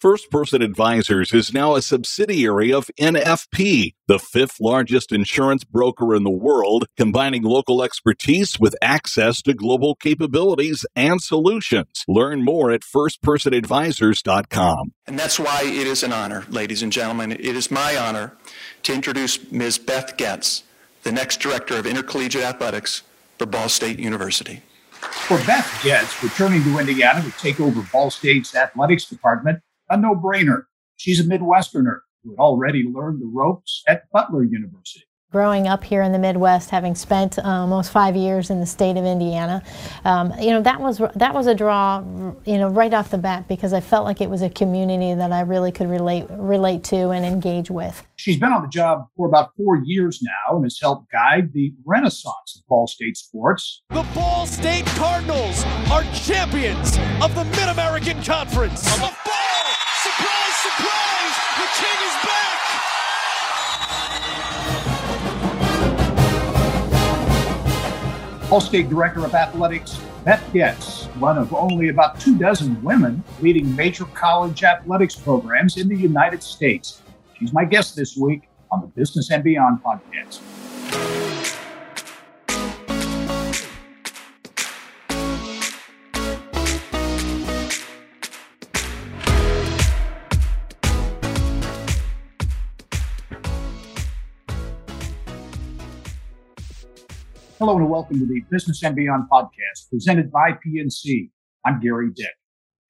First 0.00 0.30
Person 0.30 0.62
Advisors 0.62 1.34
is 1.34 1.52
now 1.52 1.74
a 1.74 1.82
subsidiary 1.82 2.72
of 2.72 2.88
NFP, 3.00 3.94
the 4.06 4.20
fifth 4.20 4.60
largest 4.60 5.10
insurance 5.10 5.64
broker 5.64 6.14
in 6.14 6.22
the 6.22 6.30
world, 6.30 6.86
combining 6.96 7.42
local 7.42 7.82
expertise 7.82 8.60
with 8.60 8.76
access 8.80 9.42
to 9.42 9.54
global 9.54 9.96
capabilities 9.96 10.86
and 10.94 11.20
solutions. 11.20 12.04
Learn 12.06 12.44
more 12.44 12.70
at 12.70 12.82
firstpersonadvisors.com. 12.82 14.92
And 15.08 15.18
that's 15.18 15.40
why 15.40 15.62
it 15.64 15.88
is 15.88 16.04
an 16.04 16.12
honor, 16.12 16.44
ladies 16.48 16.84
and 16.84 16.92
gentlemen. 16.92 17.32
It 17.32 17.40
is 17.40 17.68
my 17.68 17.96
honor 17.96 18.36
to 18.84 18.94
introduce 18.94 19.50
Ms. 19.50 19.78
Beth 19.78 20.16
Goetz, 20.16 20.62
the 21.02 21.10
next 21.10 21.40
director 21.40 21.76
of 21.76 21.86
intercollegiate 21.86 22.44
athletics 22.44 23.02
for 23.36 23.46
Ball 23.46 23.68
State 23.68 23.98
University. 23.98 24.62
For 24.92 25.38
Beth 25.38 25.80
Goetz, 25.82 26.22
returning 26.22 26.62
to 26.62 26.78
Indiana 26.78 27.20
to 27.20 27.32
take 27.32 27.58
over 27.58 27.82
Ball 27.92 28.12
State's 28.12 28.54
athletics 28.54 29.06
department, 29.06 29.60
a 29.90 29.96
no 29.96 30.14
brainer. 30.14 30.64
She's 30.96 31.20
a 31.20 31.24
Midwesterner 31.24 32.00
who 32.22 32.30
had 32.30 32.38
already 32.38 32.84
learned 32.84 33.20
the 33.20 33.30
ropes 33.32 33.82
at 33.86 34.10
Butler 34.10 34.44
University 34.44 35.08
growing 35.30 35.68
up 35.68 35.84
here 35.84 36.00
in 36.00 36.12
the 36.12 36.18
Midwest, 36.18 36.70
having 36.70 36.94
spent 36.94 37.38
uh, 37.38 37.42
almost 37.42 37.92
five 37.92 38.16
years 38.16 38.48
in 38.48 38.60
the 38.60 38.66
state 38.66 38.96
of 38.96 39.04
Indiana, 39.04 39.62
um, 40.04 40.32
you 40.40 40.50
know 40.50 40.62
that 40.62 40.80
was 40.80 41.02
that 41.16 41.34
was 41.34 41.46
a 41.46 41.54
draw, 41.54 42.00
you 42.46 42.56
know, 42.58 42.68
right 42.68 42.94
off 42.94 43.10
the 43.10 43.18
bat 43.18 43.46
because 43.46 43.72
I 43.72 43.80
felt 43.80 44.04
like 44.04 44.20
it 44.20 44.30
was 44.30 44.42
a 44.42 44.48
community 44.48 45.14
that 45.14 45.32
I 45.32 45.40
really 45.40 45.70
could 45.70 45.90
relate 45.90 46.26
relate 46.30 46.82
to 46.84 47.10
and 47.10 47.24
engage 47.24 47.70
with. 47.70 48.06
She's 48.16 48.38
been 48.38 48.52
on 48.52 48.62
the 48.62 48.68
job 48.68 49.06
for 49.16 49.28
about 49.28 49.50
four 49.56 49.76
years 49.84 50.20
now 50.22 50.56
and 50.56 50.64
has 50.64 50.78
helped 50.80 51.10
guide 51.12 51.52
the 51.52 51.74
renaissance 51.84 52.56
of 52.56 52.66
Ball 52.66 52.86
State 52.86 53.16
sports. 53.16 53.82
The 53.90 54.06
Ball 54.14 54.46
State 54.46 54.86
Cardinals 54.86 55.64
are 55.90 56.04
champions 56.14 56.96
of 57.22 57.34
the 57.34 57.44
Mid 57.44 57.68
American 57.68 58.22
Conference. 58.22 58.90
On 58.94 59.00
the 59.00 59.16
ball, 59.24 59.64
surprise, 60.02 60.56
surprise, 60.56 61.36
the 61.58 61.67
king 61.78 61.98
is 62.02 62.14
back. 62.26 62.58
Ball 68.50 68.60
State 68.60 68.88
Director 68.88 69.24
of 69.24 69.34
Athletics, 69.34 70.00
Beth 70.24 70.42
Goetz, 70.52 71.04
one 71.18 71.38
of 71.38 71.52
only 71.54 71.90
about 71.90 72.18
two 72.18 72.36
dozen 72.38 72.82
women 72.82 73.22
leading 73.40 73.76
major 73.76 74.06
college 74.06 74.64
athletics 74.64 75.14
programs 75.14 75.76
in 75.76 75.88
the 75.88 75.96
United 75.96 76.42
States. 76.42 77.02
She's 77.38 77.52
my 77.52 77.64
guest 77.64 77.94
this 77.94 78.16
week 78.16 78.48
on 78.72 78.80
the 78.80 78.88
Business 78.88 79.30
and 79.30 79.44
Beyond 79.44 79.80
podcast. 79.82 81.17
Hello 97.58 97.76
and 97.76 97.90
welcome 97.90 98.20
to 98.20 98.24
the 98.24 98.44
Business 98.52 98.84
and 98.84 98.94
Beyond 98.94 99.24
podcast 99.28 99.90
presented 99.90 100.30
by 100.30 100.52
PNC. 100.64 101.28
I'm 101.66 101.80
Gary 101.80 102.10
Dick. 102.14 102.36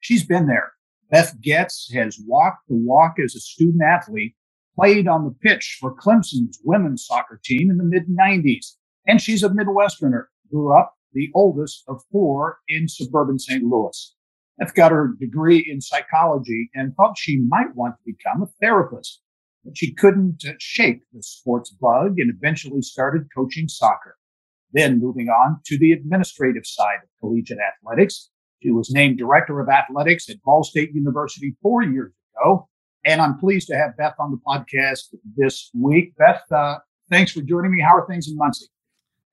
She's 0.00 0.26
been 0.26 0.46
there. 0.46 0.72
Beth 1.10 1.34
Goetz 1.42 1.90
has 1.94 2.20
walked 2.26 2.68
the 2.68 2.76
walk 2.76 3.14
as 3.18 3.34
a 3.34 3.40
student 3.40 3.80
athlete, 3.82 4.34
played 4.78 5.08
on 5.08 5.24
the 5.24 5.34
pitch 5.40 5.78
for 5.80 5.96
Clemson's 5.96 6.60
women's 6.64 7.06
soccer 7.06 7.40
team 7.42 7.70
in 7.70 7.78
the 7.78 7.82
mid 7.82 8.08
90s, 8.08 8.74
and 9.06 9.22
she's 9.22 9.42
a 9.42 9.48
Midwesterner, 9.48 10.24
grew 10.52 10.78
up 10.78 10.92
the 11.14 11.30
oldest 11.34 11.84
of 11.88 12.02
four 12.12 12.58
in 12.68 12.88
suburban 12.88 13.38
St. 13.38 13.62
Louis. 13.62 14.14
Beth 14.58 14.74
got 14.74 14.92
her 14.92 15.14
degree 15.18 15.66
in 15.66 15.80
psychology 15.80 16.68
and 16.74 16.94
thought 16.94 17.16
she 17.16 17.38
might 17.38 17.74
want 17.74 17.94
to 17.94 18.12
become 18.12 18.42
a 18.42 18.52
therapist, 18.60 19.22
but 19.64 19.78
she 19.78 19.94
couldn't 19.94 20.44
shake 20.58 21.00
the 21.14 21.22
sports 21.22 21.70
bug 21.70 22.18
and 22.18 22.30
eventually 22.30 22.82
started 22.82 23.28
coaching 23.34 23.66
soccer. 23.66 24.17
Then 24.72 25.00
moving 25.00 25.28
on 25.28 25.60
to 25.66 25.78
the 25.78 25.92
administrative 25.92 26.66
side 26.66 26.98
of 27.02 27.08
collegiate 27.20 27.58
athletics. 27.58 28.30
She 28.62 28.70
was 28.70 28.90
named 28.90 29.18
director 29.18 29.60
of 29.60 29.68
athletics 29.68 30.28
at 30.28 30.42
Ball 30.42 30.64
State 30.64 30.92
University 30.92 31.56
four 31.62 31.82
years 31.82 32.12
ago. 32.36 32.68
And 33.04 33.20
I'm 33.20 33.38
pleased 33.38 33.68
to 33.68 33.76
have 33.76 33.96
Beth 33.96 34.14
on 34.18 34.32
the 34.32 34.38
podcast 34.46 35.14
this 35.36 35.70
week. 35.72 36.14
Beth, 36.16 36.42
uh, 36.50 36.78
thanks 37.08 37.32
for 37.32 37.40
joining 37.40 37.72
me. 37.72 37.80
How 37.80 37.96
are 37.96 38.06
things 38.06 38.28
in 38.28 38.36
Muncie? 38.36 38.66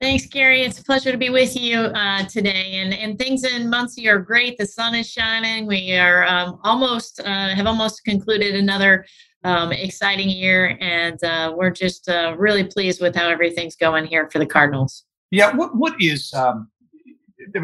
Thanks, 0.02 0.28
Gary. 0.28 0.62
It's 0.62 0.80
a 0.80 0.84
pleasure 0.84 1.12
to 1.12 1.18
be 1.18 1.30
with 1.30 1.60
you 1.60 1.80
uh, 1.80 2.26
today. 2.26 2.74
And, 2.74 2.94
and 2.94 3.18
things 3.18 3.44
in 3.44 3.70
Muncie 3.70 4.08
are 4.08 4.20
great. 4.20 4.58
The 4.58 4.66
sun 4.66 4.94
is 4.94 5.10
shining. 5.10 5.66
We 5.66 5.94
are 5.96 6.26
um, 6.26 6.60
almost 6.64 7.22
uh, 7.22 7.56
have 7.56 7.66
almost 7.66 8.04
concluded 8.04 8.56
another 8.56 9.06
um, 9.46 9.72
exciting 9.72 10.30
year, 10.30 10.78
and 10.82 11.24
uh, 11.24 11.54
we're 11.56 11.72
just 11.72 12.10
uh, 12.10 12.36
really 12.38 12.64
pleased 12.64 13.00
with 13.00 13.16
how 13.16 13.30
everything's 13.30 13.76
going 13.76 14.06
here 14.06 14.30
for 14.30 14.40
the 14.40 14.46
Cardinals. 14.46 15.06
Yeah. 15.32 15.56
What 15.56 15.76
What 15.76 15.96
is? 16.02 16.34
Um, 16.34 16.70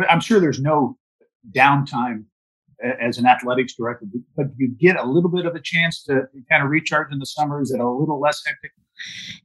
I'm 0.09 0.19
sure 0.19 0.39
there's 0.39 0.59
no 0.59 0.97
downtime 1.55 2.25
as 2.99 3.17
an 3.17 3.25
athletics 3.25 3.75
director, 3.75 4.05
but 4.35 4.47
you 4.57 4.69
get 4.79 4.97
a 4.97 5.03
little 5.03 5.29
bit 5.29 5.45
of 5.45 5.55
a 5.55 5.59
chance 5.61 6.03
to 6.03 6.23
kind 6.49 6.63
of 6.63 6.69
recharge 6.69 7.11
in 7.11 7.19
the 7.19 7.25
summer. 7.25 7.61
Is 7.61 7.71
it 7.71 7.79
a 7.79 7.89
little 7.89 8.19
less 8.19 8.41
hectic? 8.45 8.71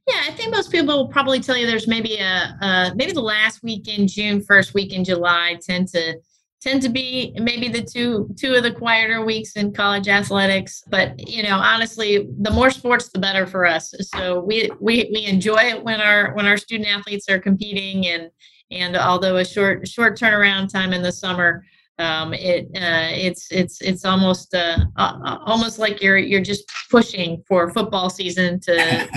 Yeah, 0.07 0.21
I 0.27 0.31
think 0.31 0.51
most 0.51 0.71
people 0.71 0.95
will 0.95 1.07
probably 1.07 1.39
tell 1.39 1.57
you 1.57 1.65
there's 1.65 1.87
maybe 1.87 2.17
a 2.17 2.57
uh, 2.61 2.91
maybe 2.95 3.11
the 3.11 3.21
last 3.21 3.63
week 3.63 3.87
in 3.87 4.07
June, 4.07 4.41
first 4.41 4.73
week 4.73 4.93
in 4.93 5.03
July 5.03 5.59
tend 5.61 5.87
to 5.89 6.19
tend 6.61 6.81
to 6.81 6.89
be 6.89 7.33
maybe 7.39 7.67
the 7.67 7.81
two 7.81 8.29
two 8.37 8.53
of 8.53 8.63
the 8.63 8.71
quieter 8.71 9.23
weeks 9.23 9.53
in 9.53 9.71
college 9.71 10.07
athletics 10.07 10.83
but 10.89 11.13
you 11.29 11.43
know 11.43 11.57
honestly 11.57 12.27
the 12.39 12.51
more 12.51 12.71
sports 12.71 13.09
the 13.09 13.19
better 13.19 13.45
for 13.45 13.65
us. 13.65 13.93
So 14.15 14.39
we 14.39 14.69
we, 14.79 15.09
we 15.13 15.25
enjoy 15.25 15.63
it 15.63 15.83
when 15.83 16.01
our 16.01 16.33
when 16.33 16.45
our 16.45 16.57
student 16.57 16.89
athletes 16.89 17.29
are 17.29 17.39
competing 17.39 18.07
and 18.07 18.29
and 18.71 18.97
although 18.97 19.37
a 19.37 19.45
short 19.45 19.87
short 19.87 20.17
turnaround 20.17 20.71
time 20.71 20.93
in 20.93 21.01
the 21.01 21.11
summer 21.11 21.63
um, 21.99 22.33
it 22.33 22.65
uh, 22.75 23.09
it's 23.11 23.51
it's 23.51 23.81
it's 23.81 24.05
almost 24.05 24.53
uh, 24.53 24.77
uh, 24.97 25.37
almost 25.45 25.79
like 25.79 26.01
you're 26.01 26.17
you're 26.17 26.41
just 26.41 26.63
pushing 26.91 27.43
for 27.47 27.71
football 27.71 28.09
season 28.09 28.59
to, 28.61 28.75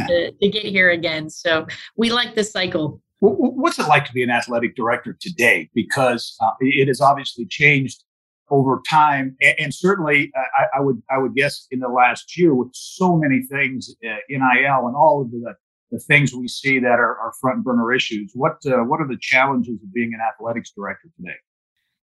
to 0.09 0.33
to 0.33 0.49
get 0.49 0.65
here 0.65 0.91
again. 0.91 1.29
So 1.29 1.67
we 1.97 2.11
like 2.11 2.35
this 2.35 2.53
cycle 2.53 3.03
What's 3.21 3.79
it 3.79 3.87
like 3.87 4.07
to 4.07 4.13
be 4.13 4.23
an 4.23 4.31
athletic 4.31 4.75
director 4.75 5.17
today? 5.21 5.69
Because 5.75 6.37
uh, 6.41 6.53
it 6.61 6.89
has 6.89 7.01
obviously 7.01 7.45
changed 7.47 8.03
over 8.49 8.83
time, 8.89 9.37
and, 9.59 9.73
certainly 9.73 10.33
uh, 10.37 10.41
I, 10.41 10.79
I, 10.79 10.81
would 10.81 11.01
I 11.09 11.19
would 11.19 11.37
guess 11.37 11.69
in 11.71 11.79
the 11.79 11.89
last 11.89 12.37
year 12.37 12.53
with 12.55 12.71
so 12.73 13.17
many 13.17 13.43
things, 13.43 13.95
uh, 14.05 14.17
NIL 14.29 14.87
and 14.87 14.97
all 14.97 15.23
of 15.23 15.31
the 15.31 15.55
the 15.91 15.99
things 15.99 16.33
we 16.33 16.49
see 16.49 16.79
that 16.79 17.01
are, 17.01 17.19
are 17.19 17.33
front 17.41 17.65
burner 17.65 17.93
issues. 17.93 18.33
What 18.35 18.59
uh, 18.67 18.79
what 18.85 19.01
are 19.01 19.09
the 19.09 19.19
challenges 19.21 19.83
of 19.83 19.93
being 19.93 20.13
an 20.15 20.21
athletics 20.21 20.73
director 20.75 21.09
today? 21.17 21.37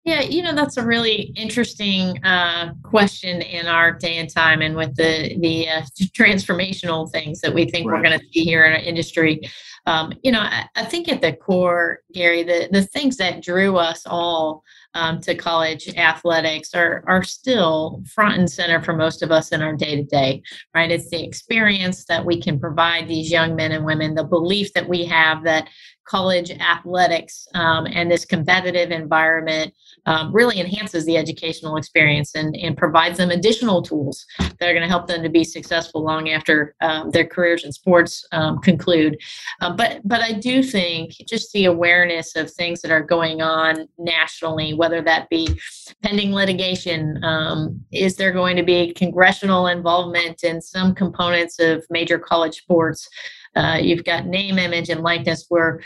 Yeah, 0.06 0.22
you 0.22 0.44
know 0.44 0.54
that's 0.54 0.78
a 0.78 0.86
really 0.86 1.34
interesting 1.36 2.24
uh, 2.24 2.74
question 2.84 3.42
in 3.42 3.66
our 3.66 3.92
day 3.92 4.18
and 4.18 4.30
time, 4.30 4.62
and 4.62 4.76
with 4.76 4.96
the 4.96 5.36
the 5.40 5.68
uh, 5.68 5.82
transformational 6.16 7.12
things 7.12 7.42
that 7.42 7.52
we 7.52 7.66
think 7.66 7.90
right. 7.90 7.98
we're 7.98 8.08
going 8.08 8.20
to 8.20 8.26
see 8.32 8.44
here 8.44 8.66
in 8.66 8.74
our 8.74 8.78
industry. 8.78 9.42
Um, 9.88 10.14
you 10.24 10.32
know, 10.32 10.42
I, 10.42 10.68
I, 10.76 10.86
think 10.86 11.10
at 11.10 11.22
the 11.22 11.34
core, 11.34 12.02
Gary, 12.14 12.44
the 12.44 12.70
the 12.72 12.84
things 12.84 13.18
that 13.18 13.42
drew 13.42 13.78
us 13.78 14.04
all 14.06 14.64
um, 14.96 15.22
to 15.22 15.36
college 15.36 15.88
athletics 15.96 16.74
are 16.74 17.04
are 17.08 17.24
still 17.24 18.04
front 18.14 18.38
and 18.38 18.50
center 18.50 18.82
for 18.82 18.94
most 18.94 19.22
of 19.22 19.32
us 19.32 19.52
in 19.52 19.62
our 19.62 19.76
day 19.76 19.96
to 19.96 20.04
day. 20.04 20.42
Right? 20.74 20.90
It's 20.90 21.10
the 21.10 21.24
experience 21.24 22.06
that 22.06 22.26
we 22.26 22.42
can 22.42 22.60
provide 22.60 23.08
these 23.08 23.30
young 23.30 23.56
men 23.56 23.72
and 23.72 23.86
women, 23.86 24.16
the 24.16 24.24
belief 24.24 24.74
that 24.74 24.90
we 24.90 25.06
have 25.06 25.44
that 25.44 25.70
college 26.06 26.52
athletics 26.52 27.48
um, 27.56 27.88
and 27.88 28.10
this 28.10 28.26
competitive 28.26 28.92
environment 28.92 29.74
um, 30.06 30.32
really 30.32 30.60
enhances 30.60 31.06
the 31.06 31.18
educational 31.18 31.78
experience 31.78 32.36
and, 32.36 32.56
and 32.56 32.78
provides 32.78 33.18
them 33.18 33.32
additional 33.32 33.82
tools 33.82 34.26
that 34.40 34.70
are 34.70 34.74
going 34.74 34.82
to 34.82 34.88
help 34.88 35.08
them 35.08 35.24
to 35.24 35.30
be 35.30 35.44
successful 35.44 36.04
long 36.04 36.30
after 36.30 36.76
um, 36.82 37.10
their 37.10 37.26
careers 37.26 37.66
in 37.66 37.72
sports 37.72 38.26
um, 38.32 38.60
conclude. 38.60 39.18
Um, 39.62 39.76
but 39.76 40.02
but 40.06 40.22
I 40.22 40.34
do 40.34 40.62
think 40.62 41.12
just 41.28 41.52
the 41.54 41.66
awareness 41.66 42.36
of 42.36 42.52
things 42.52 42.82
that 42.82 42.92
are 42.92 43.04
going 43.04 43.42
on 43.42 43.88
nationally, 43.98 44.74
whether 44.86 45.02
that 45.02 45.28
be 45.30 45.60
pending 46.04 46.32
litigation, 46.32 47.20
um, 47.24 47.84
is 47.92 48.18
there 48.18 48.32
going 48.32 48.56
to 48.56 48.62
be 48.62 48.94
congressional 48.94 49.66
involvement 49.66 50.44
in 50.44 50.62
some 50.62 50.94
components 50.94 51.60
of 51.60 51.84
major 51.90 52.20
college 52.20 52.58
sports? 52.58 53.10
Uh, 53.56 53.80
you've 53.82 54.04
got 54.04 54.28
name, 54.28 54.60
image, 54.60 54.90
and 54.90 55.02
likeness. 55.02 55.48
We're 55.50 55.80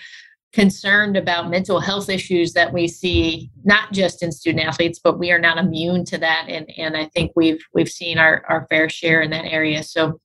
concerned 0.52 1.16
about 1.16 1.50
mental 1.50 1.80
health 1.80 2.10
issues 2.10 2.52
that 2.54 2.74
we 2.74 2.90
see 2.90 3.50
not 3.64 3.94
just 3.94 4.24
in 4.24 4.32
student 4.32 4.66
athletes 4.66 4.98
but 4.98 5.20
we 5.20 5.32
are 5.32 5.38
not 5.38 5.60
immune 5.60 6.04
to 6.04 6.18
that 6.18 6.48
and 6.50 6.68
and 6.76 6.98
i 6.98 7.06
think 7.14 7.32
we've 7.36 7.64
we've 7.72 7.88
seen 7.88 8.18
our 8.18 8.44
our 8.50 8.66
fair 8.68 8.90
share 8.90 9.22
in 9.22 9.30
that 9.30 9.46
area 9.46 9.84
so 9.84 10.20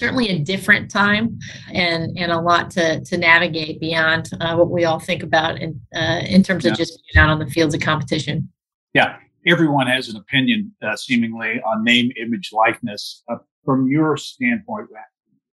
certainly 0.00 0.28
a 0.28 0.38
different 0.38 0.90
time 0.90 1.38
and 1.72 2.16
and 2.18 2.32
a 2.32 2.40
lot 2.40 2.70
to 2.70 3.00
to 3.04 3.16
navigate 3.16 3.78
beyond 3.78 4.30
uh, 4.40 4.56
what 4.56 4.70
we 4.70 4.84
all 4.84 4.98
think 4.98 5.22
about 5.22 5.60
in 5.60 5.80
uh, 5.94 6.20
in 6.26 6.42
terms 6.42 6.64
yeah. 6.64 6.72
of 6.72 6.76
just 6.76 7.00
being 7.12 7.22
out 7.22 7.30
on 7.30 7.38
the 7.38 7.46
fields 7.46 7.74
of 7.74 7.80
competition 7.80 8.50
yeah 8.94 9.16
everyone 9.46 9.86
has 9.86 10.08
an 10.08 10.16
opinion, 10.16 10.74
uh, 10.82 10.96
seemingly, 10.96 11.60
on 11.66 11.84
name, 11.84 12.10
image, 12.20 12.50
likeness. 12.52 13.22
Uh, 13.28 13.36
from 13.64 13.88
your 13.88 14.16
standpoint, 14.16 14.88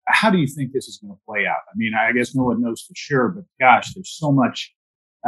how 0.06 0.30
do 0.30 0.38
you 0.38 0.46
think 0.46 0.72
this 0.72 0.86
is 0.86 0.98
going 0.98 1.14
to 1.14 1.20
play 1.26 1.46
out? 1.46 1.60
I 1.68 1.72
mean, 1.76 1.92
I 1.98 2.12
guess 2.12 2.34
no 2.34 2.44
one 2.44 2.60
knows 2.60 2.82
for 2.82 2.94
sure, 2.94 3.28
but 3.28 3.44
gosh, 3.58 3.94
there's 3.94 4.10
so 4.10 4.30
much, 4.30 4.74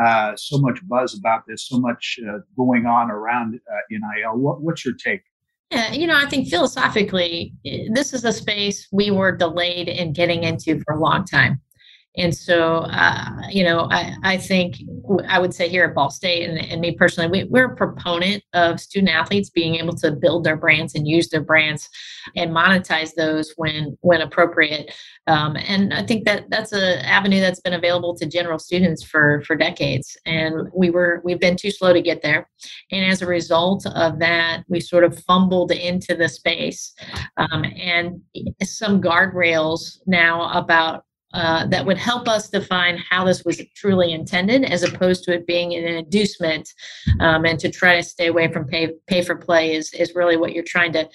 uh, 0.01 0.33
so 0.37 0.59
much 0.59 0.87
buzz 0.87 1.19
about 1.19 1.43
this, 1.49 1.67
so 1.67 1.79
much 1.79 2.19
uh, 2.29 2.39
going 2.57 2.87
on 2.87 3.11
around 3.11 3.55
uh, 3.55 3.77
NIL. 3.91 4.37
What, 4.37 4.61
what's 4.61 4.85
your 4.85 4.95
take? 4.95 5.23
Yeah, 5.71 5.93
you 5.93 6.07
know, 6.07 6.17
I 6.17 6.27
think 6.27 6.49
philosophically, 6.49 7.53
eh, 7.65 7.89
this 7.93 8.15
is 8.15 8.25
a 8.25 8.33
space 8.33 8.87
we 8.93 9.11
were 9.11 9.37
delayed 9.37 9.89
in 9.89 10.13
getting 10.13 10.45
into 10.45 10.81
for 10.85 10.95
a 10.95 11.01
long 11.01 11.25
time. 11.25 11.61
And 12.17 12.35
so, 12.35 12.79
uh, 12.91 13.31
you 13.51 13.63
know, 13.63 13.89
I, 13.91 14.15
I 14.23 14.37
think 14.39 14.77
I 15.29 15.39
would 15.39 15.55
say 15.55 15.69
here 15.69 15.85
at 15.85 15.95
Ball 15.95 16.11
State, 16.11 16.49
and, 16.49 16.59
and 16.59 16.81
me 16.81 16.93
personally, 16.93 17.31
we, 17.31 17.45
we're 17.49 17.73
a 17.73 17.77
proponent 17.77 18.43
of 18.55 18.81
student 18.81 19.11
athletes 19.11 19.51
being 19.51 19.77
able 19.77 19.95
to 19.97 20.13
build 20.13 20.45
their 20.45 20.57
brands 20.57 20.95
and 20.95 21.07
use 21.07 21.29
their 21.29 21.43
brands 21.43 21.89
and 22.35 22.51
monetize 22.51 23.15
those 23.15 23.53
when 23.57 23.97
when 24.01 24.23
appropriate. 24.23 24.95
Um, 25.27 25.57
and 25.57 25.93
I 25.93 26.05
think 26.05 26.25
that 26.25 26.49
that's 26.49 26.73
an 26.73 26.99
avenue 27.01 27.41
that's 27.41 27.61
been 27.61 27.75
available 27.75 28.17
to 28.17 28.27
general 28.27 28.59
students 28.59 29.03
for 29.03 29.43
for 29.47 29.57
decades. 29.57 30.17
And 30.25 30.69
we 30.75 30.91
were 30.91 31.21
we've 31.25 31.41
been 31.41 31.57
too 31.57 31.71
slow 31.71 31.93
to 31.93 32.03
get 32.03 32.23
there. 32.23 32.49
And 32.91 33.05
as 33.05 33.23
a 33.23 33.27
result 33.27 33.87
of 33.87 34.19
that, 34.21 34.65
we 34.69 34.81
sort 34.81 35.05
of 35.05 35.19
fumbled 35.25 35.73
into 35.73 36.15
the 36.15 36.29
space. 36.29 36.95
Um, 37.37 37.65
and 37.65 38.21
some 38.63 39.01
guardrails 39.03 39.99
now 40.07 40.51
about 40.53 41.06
uh, 41.35 41.67
that 41.67 41.85
would 41.85 41.99
help 41.99 42.29
us 42.29 42.49
define 42.49 42.97
how 42.97 43.25
this 43.25 43.45
was 43.45 43.61
truly 43.75 44.13
intended 44.13 44.65
as 44.65 44.83
opposed 44.83 45.25
to 45.25 45.35
it 45.35 45.47
being 45.47 45.75
an 45.75 45.85
inducement 45.85 46.73
um, 47.21 47.45
and 47.45 47.59
to 47.59 47.71
try 47.71 47.97
to 47.97 48.03
stay 48.03 48.27
away 48.29 48.51
from 48.51 48.67
pay, 48.67 48.93
pay 49.07 49.23
for 49.23 49.37
play 49.37 49.75
is, 49.75 49.93
is 49.93 50.15
really 50.15 50.37
what 50.37 50.53
you're 50.53 50.65
trying 50.65 50.93
to 50.93 51.09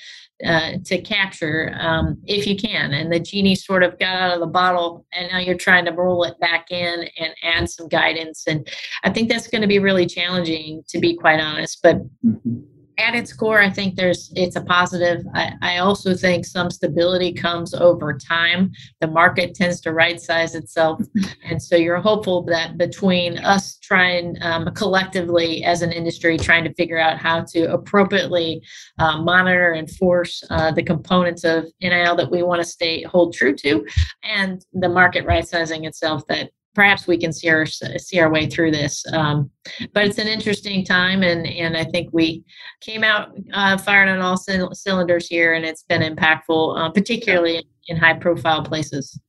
uh, 0.44 0.72
to 0.84 1.00
capture 1.00 1.72
um, 1.80 2.18
if 2.26 2.48
you 2.48 2.56
can. 2.56 2.94
And 2.94 3.14
the 3.14 3.20
genie 3.20 3.54
sort 3.54 3.84
of 3.84 4.00
got 4.00 4.16
out 4.16 4.34
of 4.34 4.40
the 4.40 4.48
bottle 4.48 5.06
and 5.14 5.32
now 5.32 5.38
you're 5.38 5.56
trying 5.56 5.86
to 5.86 5.92
roll 5.92 6.24
it 6.24 6.40
back 6.40 6.72
in 6.72 7.08
and 7.20 7.36
add 7.44 7.70
some 7.70 7.88
guidance. 7.88 8.46
And 8.48 8.68
i 9.04 9.10
think 9.10 9.30
that's 9.30 9.48
going 9.48 9.62
to 9.62 9.68
be 9.68 9.80
really 9.80 10.06
challenging 10.06 10.84
to 10.90 11.00
be 11.00 11.16
quite 11.16 11.40
honest 11.40 11.80
but 11.84 11.98
mm-hmm 12.26 12.71
at 13.02 13.16
its 13.16 13.34
core, 13.34 13.60
I 13.60 13.70
think 13.70 13.96
there's 13.96 14.32
it's 14.36 14.56
a 14.56 14.62
positive. 14.62 15.26
I, 15.34 15.54
I, 15.62 15.78
also 15.78 16.14
think 16.14 16.46
some 16.46 16.70
stability 16.70 17.34
comes 17.34 17.74
over 17.74 18.18
time. 18.18 18.72
The 19.00 19.08
market 19.08 19.54
tends 19.56 19.82
to 19.82 19.94
right 19.94 20.20
size 20.20 20.56
itself, 20.56 21.02
and 21.44 21.62
so 21.62 21.76
you're 21.76 22.00
hopeful 22.00 22.44
that 22.44 22.78
between 22.78 23.38
us 23.40 23.78
trying 23.78 24.38
um, 24.42 24.74
collectively 24.74 25.64
as 25.64 25.82
an 25.82 25.92
industry 25.92 26.38
trying 26.38 26.64
to 26.64 26.74
figure 26.76 27.00
out 27.00 27.18
how 27.18 27.42
to 27.52 27.72
appropriately 27.72 28.62
uh, 29.00 29.22
monitor 29.22 29.74
and 29.74 29.90
force 29.92 30.44
uh, 30.50 30.72
the 30.72 30.84
components 30.84 31.44
of 31.44 31.66
NIL 31.82 32.16
that 32.16 32.32
we 32.32 32.44
want 32.44 32.62
to 32.62 32.68
stay 32.68 33.04
hold 33.04 33.34
true 33.34 33.56
to, 33.56 33.86
and 34.24 34.66
the 34.74 34.90
market 34.90 35.26
right 35.26 35.48
sizing 35.48 35.86
itself 35.86 36.26
that 36.28 36.52
perhaps 36.74 37.08
we 37.08 37.18
can 37.18 37.34
see 37.34 37.50
our 37.50 37.66
see 37.66 38.20
our 38.20 38.32
way 38.32 38.48
through 38.48 38.72
this. 38.72 39.06
Um, 39.14 39.50
but 39.94 40.06
it's 40.06 40.18
an 40.18 40.28
interesting 40.28 40.86
time, 40.86 41.24
and 41.24 41.46
and 41.48 41.76
I 41.76 41.84
think 41.84 42.10
we 42.12 42.44
came 42.80 43.04
out 43.04 43.30
uh, 43.54 43.78
firing 43.78 44.10
on 44.10 44.20
all 44.20 44.38
c- 44.38 44.60
cylinders 44.74 45.28
here, 45.28 45.54
and 45.54 45.66
it's 45.66 45.84
been 45.84 46.02
impactful, 46.02 46.80
uh, 46.80 46.90
particularly 46.92 47.68
in 47.88 47.98
high 47.98 48.14
profile 48.14 48.64
places. 48.64 49.20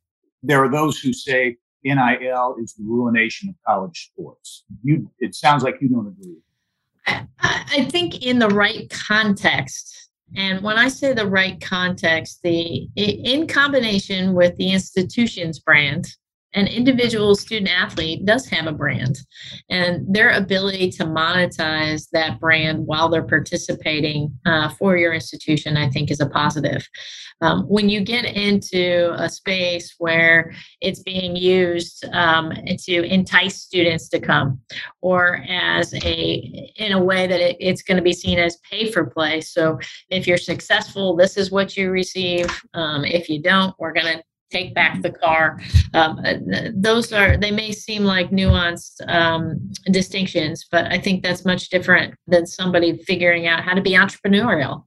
There 0.43 0.63
are 0.63 0.71
those 0.71 0.99
who 0.99 1.13
say 1.13 1.57
NIL 1.85 2.57
is 2.63 2.75
the 2.75 2.85
ruination 2.85 3.49
of 3.49 3.55
college 3.67 4.11
sports. 4.13 4.65
You, 4.83 5.11
it 5.19 5.35
sounds 5.35 5.63
like 5.63 5.77
you 5.81 5.89
don't 5.89 6.07
agree. 6.07 6.39
I, 7.07 7.27
I 7.41 7.85
think 7.87 8.23
in 8.23 8.39
the 8.39 8.49
right 8.49 8.89
context. 8.91 9.99
And 10.35 10.63
when 10.63 10.79
I 10.79 10.89
say 10.89 11.13
the 11.13 11.27
right 11.27 11.61
context, 11.61 12.41
the 12.43 12.89
in 12.97 13.47
combination 13.47 14.33
with 14.33 14.57
the 14.57 14.73
institution's 14.73 15.59
brand, 15.59 16.07
an 16.55 16.67
individual 16.67 17.35
student 17.35 17.71
athlete 17.71 18.25
does 18.25 18.47
have 18.49 18.67
a 18.67 18.73
brand 18.73 19.19
and 19.71 20.13
their 20.13 20.31
ability 20.31 20.91
to 20.91 21.05
monetize 21.05 22.09
that 22.13 22.39
brand 22.41 22.87
while 22.87 23.09
they're 23.09 23.23
participating 23.23 24.33
uh, 24.47 24.69
for 24.71 24.97
your 24.97 25.13
institution 25.13 25.77
i 25.77 25.89
think 25.89 26.11
is 26.11 26.21
a 26.21 26.27
positive. 26.27 26.89
Um, 27.41 27.65
when 27.65 27.89
you 27.89 28.01
get 28.01 28.25
into 28.25 29.13
a 29.17 29.29
space 29.29 29.95
where 29.99 30.53
it's 30.81 31.01
being 31.01 31.35
used 31.37 32.05
um, 32.13 32.53
to 32.87 33.03
entice 33.03 33.57
students 33.57 34.09
to 34.11 34.21
come 34.21 34.61
or 35.01 35.45
as 35.49 35.93
a 35.95 36.73
in 36.77 36.93
a 36.93 37.03
way 37.03 37.27
that 37.27 37.41
it, 37.41 37.57
it's 37.59 37.83
going 37.83 37.97
to 37.97 38.03
be 38.03 38.13
seen 38.13 38.39
as 38.39 38.59
pay 38.69 38.91
for 38.91 39.07
play. 39.07 39.41
So 39.41 39.79
if 40.11 40.27
you're 40.27 40.37
successful 40.37 41.17
this 41.17 41.37
is 41.37 41.51
what 41.51 41.77
you 41.77 41.91
receive. 41.91 42.49
Um, 42.75 43.05
if 43.05 43.29
you 43.29 43.43
don't 43.43 43.75
we're 43.79 43.93
going 43.93 44.19
to 44.19 44.23
take 44.53 44.75
back 44.75 45.01
the 45.03 45.11
car. 45.11 45.59
Um, 45.95 46.21
uh, 46.25 46.35
those 46.75 47.13
are 47.13 47.37
they 47.37 47.51
may 47.51 47.73
seem 47.73 48.05
like 48.05 48.31
nuanced 48.31 49.01
um, 49.09 49.73
distinctions, 49.91 50.67
but 50.71 50.93
I 50.93 50.99
think 50.99 51.23
that's 51.23 51.45
much 51.45 51.71
different 51.71 52.15
than 52.27 52.47
somebody 52.47 52.99
figuring 52.99 53.47
out 53.47 53.65
how 53.65 53.75
to 53.75 53.81
be 53.81 53.93
entrepreneurial. 53.93 54.85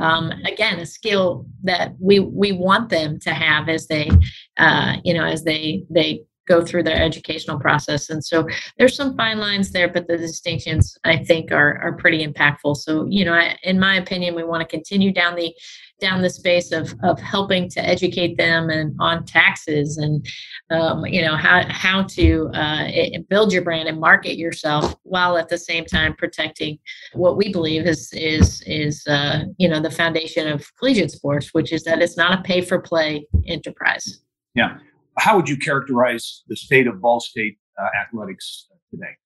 Um, 0.00 0.30
again, 0.46 0.78
a 0.78 0.86
skill 0.86 1.46
that 1.64 1.94
we 1.98 2.20
we 2.20 2.52
want 2.52 2.88
them 2.88 3.18
to 3.20 3.30
have 3.30 3.68
as 3.68 3.86
they 3.88 4.10
uh, 4.56 4.96
you 5.04 5.14
know 5.14 5.24
as 5.24 5.44
they 5.44 5.84
they 5.90 6.22
go 6.48 6.64
through 6.64 6.82
their 6.82 7.00
educational 7.00 7.60
process. 7.60 8.08
And 8.08 8.24
so 8.24 8.48
there's 8.78 8.96
some 8.96 9.16
fine 9.16 9.38
lines 9.38 9.70
there, 9.70 9.86
but 9.86 10.08
the 10.08 10.16
distinctions 10.16 10.96
I 11.04 11.18
think 11.18 11.52
are 11.52 11.78
are 11.78 11.92
pretty 11.92 12.26
impactful. 12.26 12.76
So 12.76 13.06
you 13.08 13.24
know, 13.24 13.34
I, 13.34 13.56
in 13.62 13.78
my 13.78 13.96
opinion, 13.96 14.34
we 14.34 14.44
want 14.44 14.62
to 14.62 14.76
continue 14.76 15.12
down 15.12 15.36
the 15.36 15.54
down 16.00 16.22
the 16.22 16.30
space 16.30 16.72
of 16.72 16.94
of 17.02 17.20
helping 17.20 17.68
to 17.70 17.80
educate 17.80 18.36
them 18.36 18.70
and 18.70 18.94
on 19.00 19.24
taxes 19.24 19.98
and 19.98 20.26
um, 20.70 21.04
you 21.06 21.22
know 21.22 21.36
how 21.36 21.62
how 21.68 22.02
to 22.02 22.50
uh, 22.54 22.88
build 23.28 23.52
your 23.52 23.62
brand 23.62 23.88
and 23.88 23.98
market 24.00 24.36
yourself 24.36 24.94
while 25.02 25.36
at 25.36 25.48
the 25.48 25.58
same 25.58 25.84
time 25.84 26.14
protecting 26.14 26.78
what 27.14 27.36
we 27.36 27.52
believe 27.52 27.86
is 27.86 28.12
is 28.12 28.62
is 28.66 29.06
uh, 29.06 29.44
you 29.58 29.68
know 29.68 29.80
the 29.80 29.90
foundation 29.90 30.48
of 30.48 30.70
collegiate 30.78 31.10
sports, 31.10 31.52
which 31.52 31.72
is 31.72 31.84
that 31.84 32.00
it's 32.00 32.16
not 32.16 32.38
a 32.38 32.42
pay 32.42 32.60
for 32.60 32.78
play 32.78 33.26
enterprise. 33.46 34.20
Yeah, 34.54 34.78
how 35.18 35.36
would 35.36 35.48
you 35.48 35.56
characterize 35.56 36.42
the 36.48 36.56
state 36.56 36.86
of 36.86 37.00
Ball 37.00 37.20
State 37.20 37.58
uh, 37.80 37.88
athletics 38.00 38.68
today? 38.90 39.16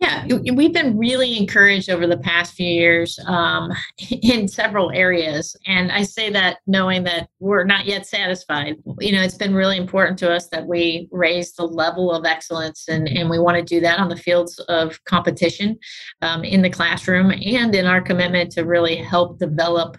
Yeah, 0.00 0.26
we've 0.52 0.72
been 0.72 0.98
really 0.98 1.36
encouraged 1.36 1.90
over 1.90 2.06
the 2.06 2.18
past 2.18 2.54
few 2.54 2.66
years 2.66 3.18
um, 3.26 3.72
in 4.10 4.48
several 4.48 4.90
areas. 4.90 5.56
And 5.66 5.90
I 5.90 6.02
say 6.02 6.30
that 6.30 6.58
knowing 6.66 7.04
that 7.04 7.28
we're 7.40 7.64
not 7.64 7.86
yet 7.86 8.06
satisfied. 8.06 8.76
You 9.00 9.12
know, 9.12 9.22
it's 9.22 9.36
been 9.36 9.54
really 9.54 9.76
important 9.76 10.18
to 10.20 10.32
us 10.32 10.48
that 10.48 10.66
we 10.66 11.08
raise 11.10 11.52
the 11.52 11.66
level 11.66 12.12
of 12.12 12.24
excellence, 12.24 12.88
and, 12.88 13.08
and 13.08 13.30
we 13.30 13.38
want 13.38 13.56
to 13.56 13.62
do 13.62 13.80
that 13.80 13.98
on 13.98 14.08
the 14.08 14.16
fields 14.16 14.58
of 14.68 15.02
competition 15.04 15.78
um, 16.20 16.44
in 16.44 16.62
the 16.62 16.70
classroom 16.70 17.30
and 17.30 17.74
in 17.74 17.86
our 17.86 18.00
commitment 18.00 18.52
to 18.52 18.62
really 18.62 18.96
help 18.96 19.38
develop 19.38 19.96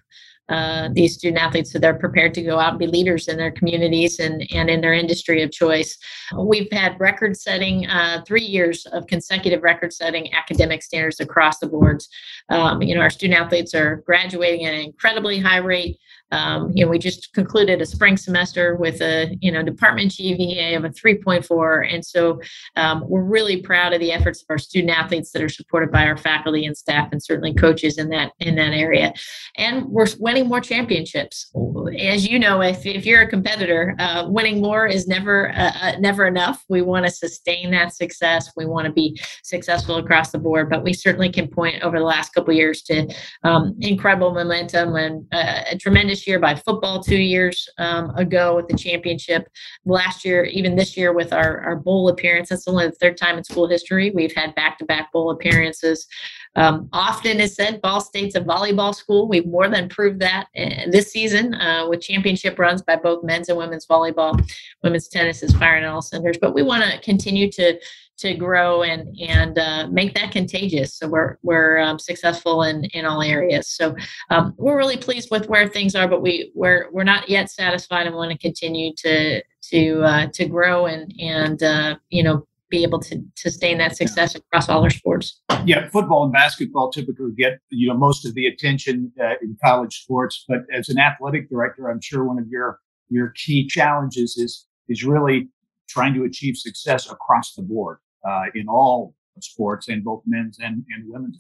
uh, 0.50 0.90
these 0.94 1.16
student 1.16 1.42
athletes 1.42 1.72
so 1.72 1.80
they're 1.80 1.94
prepared 1.94 2.34
to 2.34 2.42
go 2.42 2.60
out 2.60 2.72
and 2.72 2.80
be 2.80 2.88
leaders 2.88 3.28
in 3.28 3.38
their 3.38 3.52
communities 3.52 4.20
and, 4.20 4.46
and 4.54 4.70
in 4.70 4.82
their 4.82 4.94
industry 4.94 5.42
of 5.42 5.52
choice. 5.52 5.98
We've 6.38 6.72
had 6.72 7.00
record 7.00 7.38
setting, 7.38 7.88
uh, 7.88 8.24
three 8.28 8.44
years 8.44 8.86
of 8.88 9.08
consecutive 9.08 9.64
record 9.64 9.94
setting 9.94 10.34
academic 10.34 10.84
standards 10.84 11.20
across 11.20 11.60
the 11.60 11.68
boards. 11.68 12.10
Um, 12.50 12.82
you 12.82 12.94
know, 12.94 13.02
our 13.02 13.10
student 13.10 13.40
athletes 13.40 13.74
are 13.74 13.98
graduating 14.06 14.66
at 14.66 14.74
an 14.74 14.82
incredibly 14.82 15.40
high 15.40 15.58
rate. 15.58 15.98
Um, 16.34 16.72
you 16.74 16.84
know, 16.84 16.90
we 16.90 16.98
just 16.98 17.32
concluded 17.34 17.80
a 17.80 17.86
spring 17.86 18.18
semester 18.18 18.76
with 18.76 19.02
a 19.02 19.38
you 19.40 19.52
know 19.52 19.62
department 19.62 20.12
GPA 20.12 20.76
of 20.76 20.84
a 20.84 20.90
3.4, 20.90 21.94
and 21.94 22.04
so 22.04 22.42
um, 22.76 23.04
we're 23.08 23.22
really 23.22 23.62
proud 23.62 23.94
of 23.94 24.00
the 24.00 24.12
efforts 24.12 24.42
of 24.42 24.48
our 24.50 24.58
student 24.58 24.92
athletes 24.92 25.32
that 25.32 25.44
are 25.44 25.50
supported 25.50 25.92
by 25.92 26.08
our 26.08 26.18
faculty 26.18 26.66
and 26.66 26.76
staff, 26.76 27.10
and 27.12 27.24
certainly 27.24 27.54
coaches 27.54 28.00
in 28.00 28.10
that 28.10 28.32
in 28.40 28.56
that 28.56 28.74
area. 28.74 29.14
And 29.58 29.86
we're 29.86 30.08
winning 30.20 30.48
more 30.48 30.60
championships. 30.60 31.52
As 32.00 32.28
you 32.28 32.40
know, 32.40 32.62
if, 32.62 32.84
if 32.86 33.06
you're 33.06 33.22
a 33.22 33.30
competitor, 33.30 33.96
uh, 34.00 34.26
winning 34.28 34.60
more 34.60 34.88
is 34.88 35.08
never 35.08 35.52
uh, 35.52 35.72
uh 35.82 36.00
never 36.00 36.26
enough. 36.26 36.64
We 36.68 36.82
want 36.82 37.06
to 37.06 37.12
sustain 37.12 37.70
that 37.72 37.94
success. 37.94 38.52
We 38.58 38.66
want 38.66 38.88
to 38.88 38.92
be 38.92 39.22
successful 39.44 39.98
across 39.98 40.32
the 40.32 40.40
board, 40.40 40.72
but 40.72 40.84
we 40.84 40.94
certainly 40.94 41.32
can 41.32 41.48
point 41.48 41.84
over 41.84 42.00
the 42.00 42.06
last 42.06 42.34
couple 42.34 42.56
years 42.56 42.82
to 42.84 43.08
um, 43.44 43.76
incredible 43.82 44.34
momentum 44.34 44.96
and 44.96 45.28
uh, 45.32 45.62
a 45.70 45.78
tremendous 45.78 46.23
year 46.28 46.40
by 46.40 46.56
football 46.56 47.02
two 47.02 47.22
years 47.22 47.70
um, 47.78 48.10
ago 48.16 48.56
with 48.56 48.68
the 48.68 48.78
championship. 48.78 49.48
Last 49.86 50.26
year, 50.26 50.46
even 50.46 50.76
this 50.76 50.96
year 50.98 51.14
with 51.14 51.34
our, 51.34 51.60
our 51.62 51.76
bowl 51.76 52.10
appearance, 52.10 52.50
that's 52.50 52.68
only 52.68 52.88
the 52.88 52.94
third 52.94 53.18
time 53.18 53.38
in 53.38 53.44
school 53.44 53.68
history 53.68 54.12
we've 54.12 54.36
had 54.36 54.56
back 54.56 54.78
to 54.80 54.86
back 54.86 55.12
bowl 55.12 55.32
appearances. 55.32 56.08
Um, 56.56 56.88
often 56.94 57.40
is 57.40 57.56
said 57.56 57.82
Ball 57.82 58.00
State's 58.00 58.36
a 58.36 58.42
volleyball 58.42 58.94
school. 58.94 59.28
We've 59.28 59.46
more 59.48 59.68
than 59.68 59.90
proved 59.90 60.20
that 60.20 60.48
uh, 60.56 60.90
this 60.92 61.12
season 61.12 61.56
uh, 61.56 61.88
with 61.90 62.02
championship 62.02 62.60
runs 62.60 62.82
by 62.82 62.96
both 62.96 63.24
men's 63.24 63.50
and 63.50 63.58
women's 63.58 63.88
volleyball. 63.88 64.40
Women's 64.84 65.08
tennis 65.08 65.42
is 65.42 65.54
firing 65.54 65.86
all 65.86 66.02
cylinders, 66.02 66.38
but 66.40 66.54
we 66.54 66.62
want 66.62 66.84
to 66.84 67.00
continue 67.02 67.52
to 67.52 67.80
to 68.18 68.34
grow 68.34 68.84
and 68.84 69.18
and 69.20 69.58
uh, 69.58 69.88
make 69.88 70.14
that 70.16 70.32
contagious. 70.32 70.96
So 70.96 71.08
we're 71.08 71.38
we're 71.44 71.80
um, 71.80 72.00
successful 72.00 72.64
in 72.64 72.86
in 72.86 73.06
all 73.06 73.22
areas. 73.22 73.68
So 73.70 73.96
um, 74.30 74.54
we're 74.58 74.78
really 74.78 74.98
pleased 74.98 75.30
with 75.32 75.48
where 75.48 75.68
things 75.68 75.96
are, 75.96 76.08
but 76.08 76.22
we 76.22 76.52
we're 76.56 76.90
we're 76.92 77.04
not 77.04 77.30
yet 77.30 77.50
satisfied 77.50 78.08
and 78.08 78.16
want 78.16 78.32
to 78.32 78.38
continue 78.38 78.94
to 78.98 79.42
to 79.72 80.02
uh, 80.04 80.28
to 80.34 80.46
grow 80.46 80.86
and 80.86 81.14
and 81.20 81.64
uh, 81.64 81.96
you 82.10 82.24
know 82.24 82.48
be 82.70 82.82
able 82.82 83.00
to 83.00 83.24
sustain 83.36 83.78
that 83.78 83.96
success 83.96 84.34
across 84.34 84.68
all 84.68 84.84
our 84.84 84.90
sports. 84.90 85.40
Yeah, 85.64 85.88
football 85.90 86.24
and 86.24 86.34
basketball 86.34 86.92
typically 86.92 87.32
get 87.38 87.60
you 87.70 87.88
know 87.88 87.98
most 87.98 88.26
of 88.26 88.34
the 88.36 88.48
attention 88.48 89.12
uh, 89.22 89.36
in 89.42 89.58
college 89.64 90.02
sports, 90.02 90.44
but 90.48 90.60
as 90.74 90.90
an 90.90 90.98
athletic 90.98 91.50
director, 91.50 91.90
I'm 91.90 92.02
sure 92.02 92.24
one 92.24 92.40
of 92.40 92.48
your 92.48 92.80
your 93.10 93.34
key 93.36 93.68
challenges 93.68 94.38
is 94.38 94.66
is 94.90 95.04
really 95.04 95.50
trying 95.94 96.14
to 96.16 96.24
achieve 96.24 96.58
success 96.58 97.10
across 97.12 97.54
the 97.54 97.62
board 97.62 98.00
uh, 98.28 98.46
in 98.56 98.68
all 98.68 99.14
sports, 99.40 99.90
in 99.90 100.02
both 100.04 100.24
men's 100.26 100.58
and, 100.60 100.84
and 100.90 101.12
women's. 101.12 101.38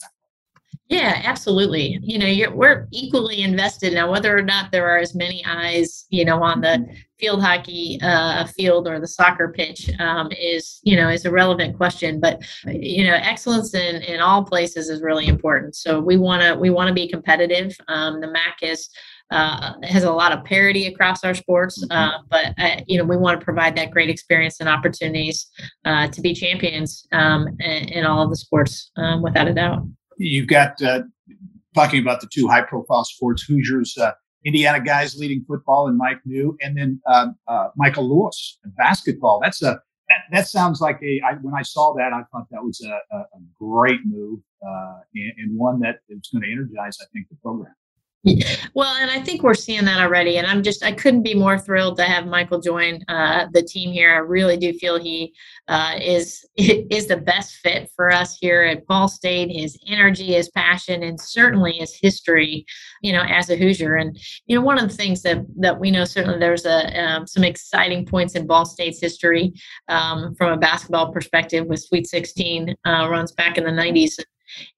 Yeah, 0.89 1.22
absolutely. 1.24 2.00
You 2.01 2.19
know, 2.19 2.51
we're 2.51 2.88
equally 2.91 3.41
invested 3.41 3.93
now. 3.93 4.12
Whether 4.12 4.38
or 4.38 4.41
not 4.41 4.72
there 4.72 4.89
are 4.89 4.98
as 4.98 5.15
many 5.15 5.43
eyes, 5.45 6.05
you 6.10 6.25
know, 6.25 6.43
on 6.43 6.62
the 6.62 6.67
mm-hmm. 6.67 6.93
field 7.19 7.41
hockey 7.41 8.00
uh, 8.01 8.45
field 8.48 8.88
or 8.88 9.00
the 9.00 9.07
soccer 9.07 9.53
pitch 9.55 9.89
um, 10.00 10.29
is, 10.31 10.79
you 10.83 10.95
know, 10.95 11.10
is 11.10 11.25
a 11.25 11.31
relevant 11.31 11.77
question. 11.77 12.19
But 12.19 12.41
you 12.65 13.05
know, 13.05 13.13
excellence 13.13 13.74
in 13.74 14.01
in 14.03 14.19
all 14.19 14.43
places 14.43 14.89
is 14.89 15.01
really 15.01 15.27
important. 15.27 15.75
So 15.75 16.00
we 16.00 16.17
want 16.17 16.41
to 16.43 16.55
we 16.55 16.69
want 16.69 16.89
to 16.89 16.93
be 16.93 17.07
competitive. 17.07 17.75
Um, 17.88 18.19
the 18.19 18.27
MAC 18.27 18.57
is 18.62 18.89
uh, 19.33 19.73
has 19.81 20.03
a 20.03 20.11
lot 20.11 20.31
of 20.31 20.43
parity 20.45 20.85
across 20.85 21.23
our 21.23 21.33
sports, 21.33 21.83
mm-hmm. 21.83 21.91
uh, 21.91 22.19
but 22.29 22.53
uh, 22.59 22.81
you 22.85 22.97
know 22.97 23.03
we 23.03 23.17
want 23.17 23.39
to 23.39 23.43
provide 23.43 23.75
that 23.75 23.89
great 23.89 24.09
experience 24.09 24.59
and 24.59 24.69
opportunities 24.69 25.47
uh, 25.85 26.07
to 26.09 26.21
be 26.21 26.33
champions 26.33 27.07
um, 27.11 27.47
in, 27.59 27.89
in, 27.89 28.05
all 28.05 28.21
of 28.21 28.29
the 28.29 28.35
sports, 28.35 28.91
um, 28.95 29.23
without 29.23 29.47
a 29.47 29.53
doubt. 29.53 29.81
You've 30.17 30.47
got 30.47 30.79
uh, 30.83 31.01
talking 31.73 31.99
about 31.99 32.21
the 32.21 32.27
two 32.31 32.47
high-profile 32.47 33.05
sports: 33.05 33.43
Hoosiers, 33.43 33.97
uh, 33.97 34.11
Indiana 34.45 34.79
guys 34.79 35.17
leading 35.17 35.43
football, 35.47 35.87
and 35.87 35.97
Mike 35.97 36.19
Neu, 36.27 36.55
and 36.61 36.77
then 36.77 37.01
um, 37.11 37.35
Michael 37.75 38.07
Lewis 38.07 38.59
basketball. 38.77 39.39
That's 39.41 39.63
a 39.63 39.81
that, 40.09 40.19
that 40.31 40.47
sounds 40.47 40.79
like 40.79 40.99
a. 41.01 41.21
I, 41.25 41.33
when 41.41 41.55
I 41.55 41.63
saw 41.63 41.95
that, 41.95 42.13
I 42.13 42.21
thought 42.31 42.45
that 42.51 42.63
was 42.63 42.85
a, 42.85 43.15
a, 43.15 43.19
a 43.19 43.41
great 43.59 44.01
move 44.05 44.41
and, 44.61 45.33
and 45.37 45.57
one 45.57 45.79
that 45.79 46.01
is 46.07 46.29
going 46.31 46.43
to 46.43 46.51
energize, 46.51 46.99
I 47.01 47.05
think, 47.11 47.29
the 47.29 47.35
program. 47.41 47.73
Well, 48.74 48.96
and 48.96 49.12
I 49.12 49.20
think 49.20 49.44
we're 49.44 49.53
seeing 49.53 49.84
that 49.84 50.01
already. 50.01 50.38
And 50.38 50.48
I'm 50.48 50.63
just, 50.63 50.84
I 50.84 50.94
couldn't 50.94 51.24
be 51.24 51.36
more 51.36 51.60
thrilled 51.60 51.98
to 51.98 52.03
have 52.03 52.25
Michael 52.25 52.62
join 52.62 53.03
uh, 53.10 53.48
the 53.51 53.62
team 53.62 53.92
here. 53.92 54.13
I 54.13 54.20
really 54.20 54.56
do 54.56 54.72
feel 54.74 54.98
he 54.98 55.34
uh, 55.68 55.98
is 56.01 56.46
is 56.58 57.08
the 57.08 57.18
best 57.18 57.56
fit 57.56 57.89
for 57.96 58.12
us 58.12 58.38
here 58.39 58.63
at 58.63 58.88
Ball 58.88 59.10
State. 59.10 59.51
His 59.51 59.77
energy, 59.88 60.34
his 60.34 60.50
passion, 60.50 61.03
and 61.03 61.20
certainly 61.20 61.74
his 61.74 61.94
history, 61.96 62.65
you 63.01 63.12
know, 63.12 63.24
as 63.24 63.50
a 63.50 63.58
Hoosier. 63.58 63.96
And 63.96 64.18
you 64.46 64.56
know, 64.56 64.63
one 64.63 64.80
of 64.80 64.89
the 64.89 64.96
things 64.96 65.22
that 65.24 65.46
that 65.58 65.80
we 65.80 65.92
know 65.92 66.06
certainly 66.06 66.39
there's 66.39 66.65
a 66.65 66.98
um, 67.01 67.27
some 67.27 67.44
exciting 67.44 68.06
points 68.06 68.36
in 68.36 68.48
Ball 68.48 68.65
State's 68.65 69.01
history 69.01 69.53
um, 69.89 70.34
from 70.36 70.53
a 70.53 70.58
basketball 70.58 71.12
perspective 71.12 71.65
with 71.68 71.82
Sweet 71.82 72.08
16 72.08 72.74
uh, 72.86 73.08
runs 73.10 73.34
back 73.34 73.58
in 73.58 73.65
the 73.65 73.70
90s 73.70 74.18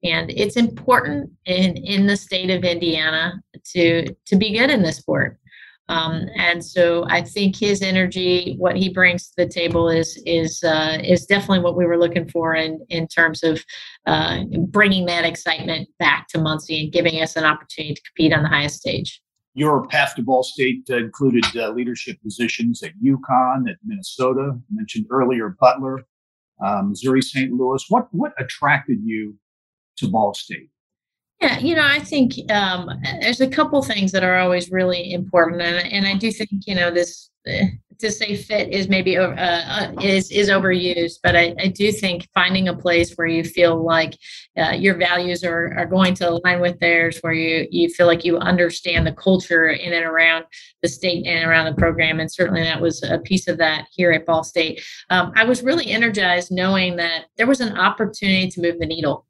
and 0.02 0.30
it's 0.30 0.56
important 0.56 1.30
in 1.44 1.76
in 1.76 2.06
the 2.06 2.16
state 2.16 2.50
of 2.50 2.64
Indiana 2.64 3.42
to 3.72 4.06
to 4.26 4.36
be 4.36 4.56
good 4.56 4.70
in 4.70 4.82
this 4.82 4.98
sport. 4.98 5.38
Um, 5.88 6.28
and 6.34 6.64
so 6.64 7.04
I 7.08 7.22
think 7.22 7.56
his 7.56 7.80
energy, 7.80 8.56
what 8.58 8.76
he 8.76 8.88
brings 8.88 9.28
to 9.28 9.34
the 9.36 9.48
table, 9.48 9.88
is 9.88 10.20
is 10.26 10.62
uh, 10.64 10.98
is 11.02 11.26
definitely 11.26 11.60
what 11.60 11.76
we 11.76 11.86
were 11.86 11.98
looking 11.98 12.28
for 12.28 12.54
in 12.54 12.84
in 12.88 13.06
terms 13.06 13.44
of 13.44 13.64
uh, 14.06 14.44
bringing 14.68 15.06
that 15.06 15.24
excitement 15.24 15.88
back 15.98 16.26
to 16.28 16.40
Muncie 16.40 16.84
and 16.84 16.92
giving 16.92 17.22
us 17.22 17.36
an 17.36 17.44
opportunity 17.44 17.94
to 17.94 18.02
compete 18.02 18.32
on 18.32 18.42
the 18.42 18.48
highest 18.48 18.80
stage. 18.80 19.22
Your 19.54 19.86
path 19.86 20.14
to 20.16 20.22
Ball 20.22 20.42
State 20.42 20.82
uh, 20.90 20.96
included 20.96 21.44
uh, 21.56 21.70
leadership 21.70 22.20
positions 22.20 22.82
at 22.82 22.92
UConn, 23.02 23.70
at 23.70 23.76
Minnesota. 23.84 24.58
mentioned 24.70 25.06
earlier 25.10 25.56
Butler, 25.60 26.04
um, 26.64 26.90
Missouri 26.90 27.22
St. 27.22 27.52
Louis. 27.52 27.84
What 27.88 28.08
what 28.10 28.32
attracted 28.38 28.98
you 29.04 29.36
to 29.98 30.08
Ball 30.08 30.34
State? 30.34 30.70
Yeah, 31.40 31.58
you 31.58 31.74
know, 31.74 31.84
I 31.84 31.98
think 31.98 32.50
um, 32.50 32.88
there's 33.20 33.42
a 33.42 33.48
couple 33.48 33.82
things 33.82 34.10
that 34.12 34.24
are 34.24 34.38
always 34.38 34.70
really 34.70 35.12
important, 35.12 35.60
and, 35.60 35.92
and 35.92 36.06
I 36.06 36.14
do 36.16 36.32
think 36.32 36.50
you 36.66 36.74
know 36.74 36.90
this 36.90 37.30
uh, 37.46 37.66
to 37.98 38.10
say 38.10 38.36
fit 38.36 38.72
is 38.72 38.88
maybe 38.88 39.16
uh, 39.16 39.28
uh, 39.28 39.92
is 40.02 40.30
is 40.30 40.48
overused, 40.48 41.18
but 41.22 41.36
I, 41.36 41.54
I 41.58 41.68
do 41.68 41.92
think 41.92 42.28
finding 42.34 42.68
a 42.68 42.76
place 42.76 43.14
where 43.14 43.26
you 43.26 43.44
feel 43.44 43.82
like 43.82 44.16
uh, 44.56 44.70
your 44.70 44.96
values 44.96 45.44
are 45.44 45.74
are 45.76 45.86
going 45.86 46.14
to 46.14 46.30
align 46.30 46.60
with 46.60 46.78
theirs, 46.80 47.18
where 47.20 47.32
you 47.32 47.66
you 47.70 47.88
feel 47.90 48.06
like 48.06 48.24
you 48.24 48.38
understand 48.38 49.06
the 49.06 49.12
culture 49.12 49.68
in 49.68 49.92
and 49.92 50.04
around 50.04 50.44
the 50.82 50.88
state 50.88 51.26
and 51.26 51.48
around 51.48 51.66
the 51.66 51.78
program, 51.78 52.18
and 52.20 52.32
certainly 52.32 52.62
that 52.62 52.80
was 52.80 53.02
a 53.02 53.18
piece 53.18 53.48
of 53.48 53.58
that 53.58 53.86
here 53.90 54.10
at 54.12 54.26
Ball 54.26 54.44
State. 54.44 54.82
Um, 55.10 55.32
I 55.36 55.44
was 55.44 55.62
really 55.62 55.88
energized 55.88 56.50
knowing 56.50 56.96
that 56.96 57.26
there 57.36 57.46
was 57.46 57.60
an 57.60 57.76
opportunity 57.76 58.48
to 58.48 58.60
move 58.60 58.78
the 58.78 58.86
needle 58.86 59.25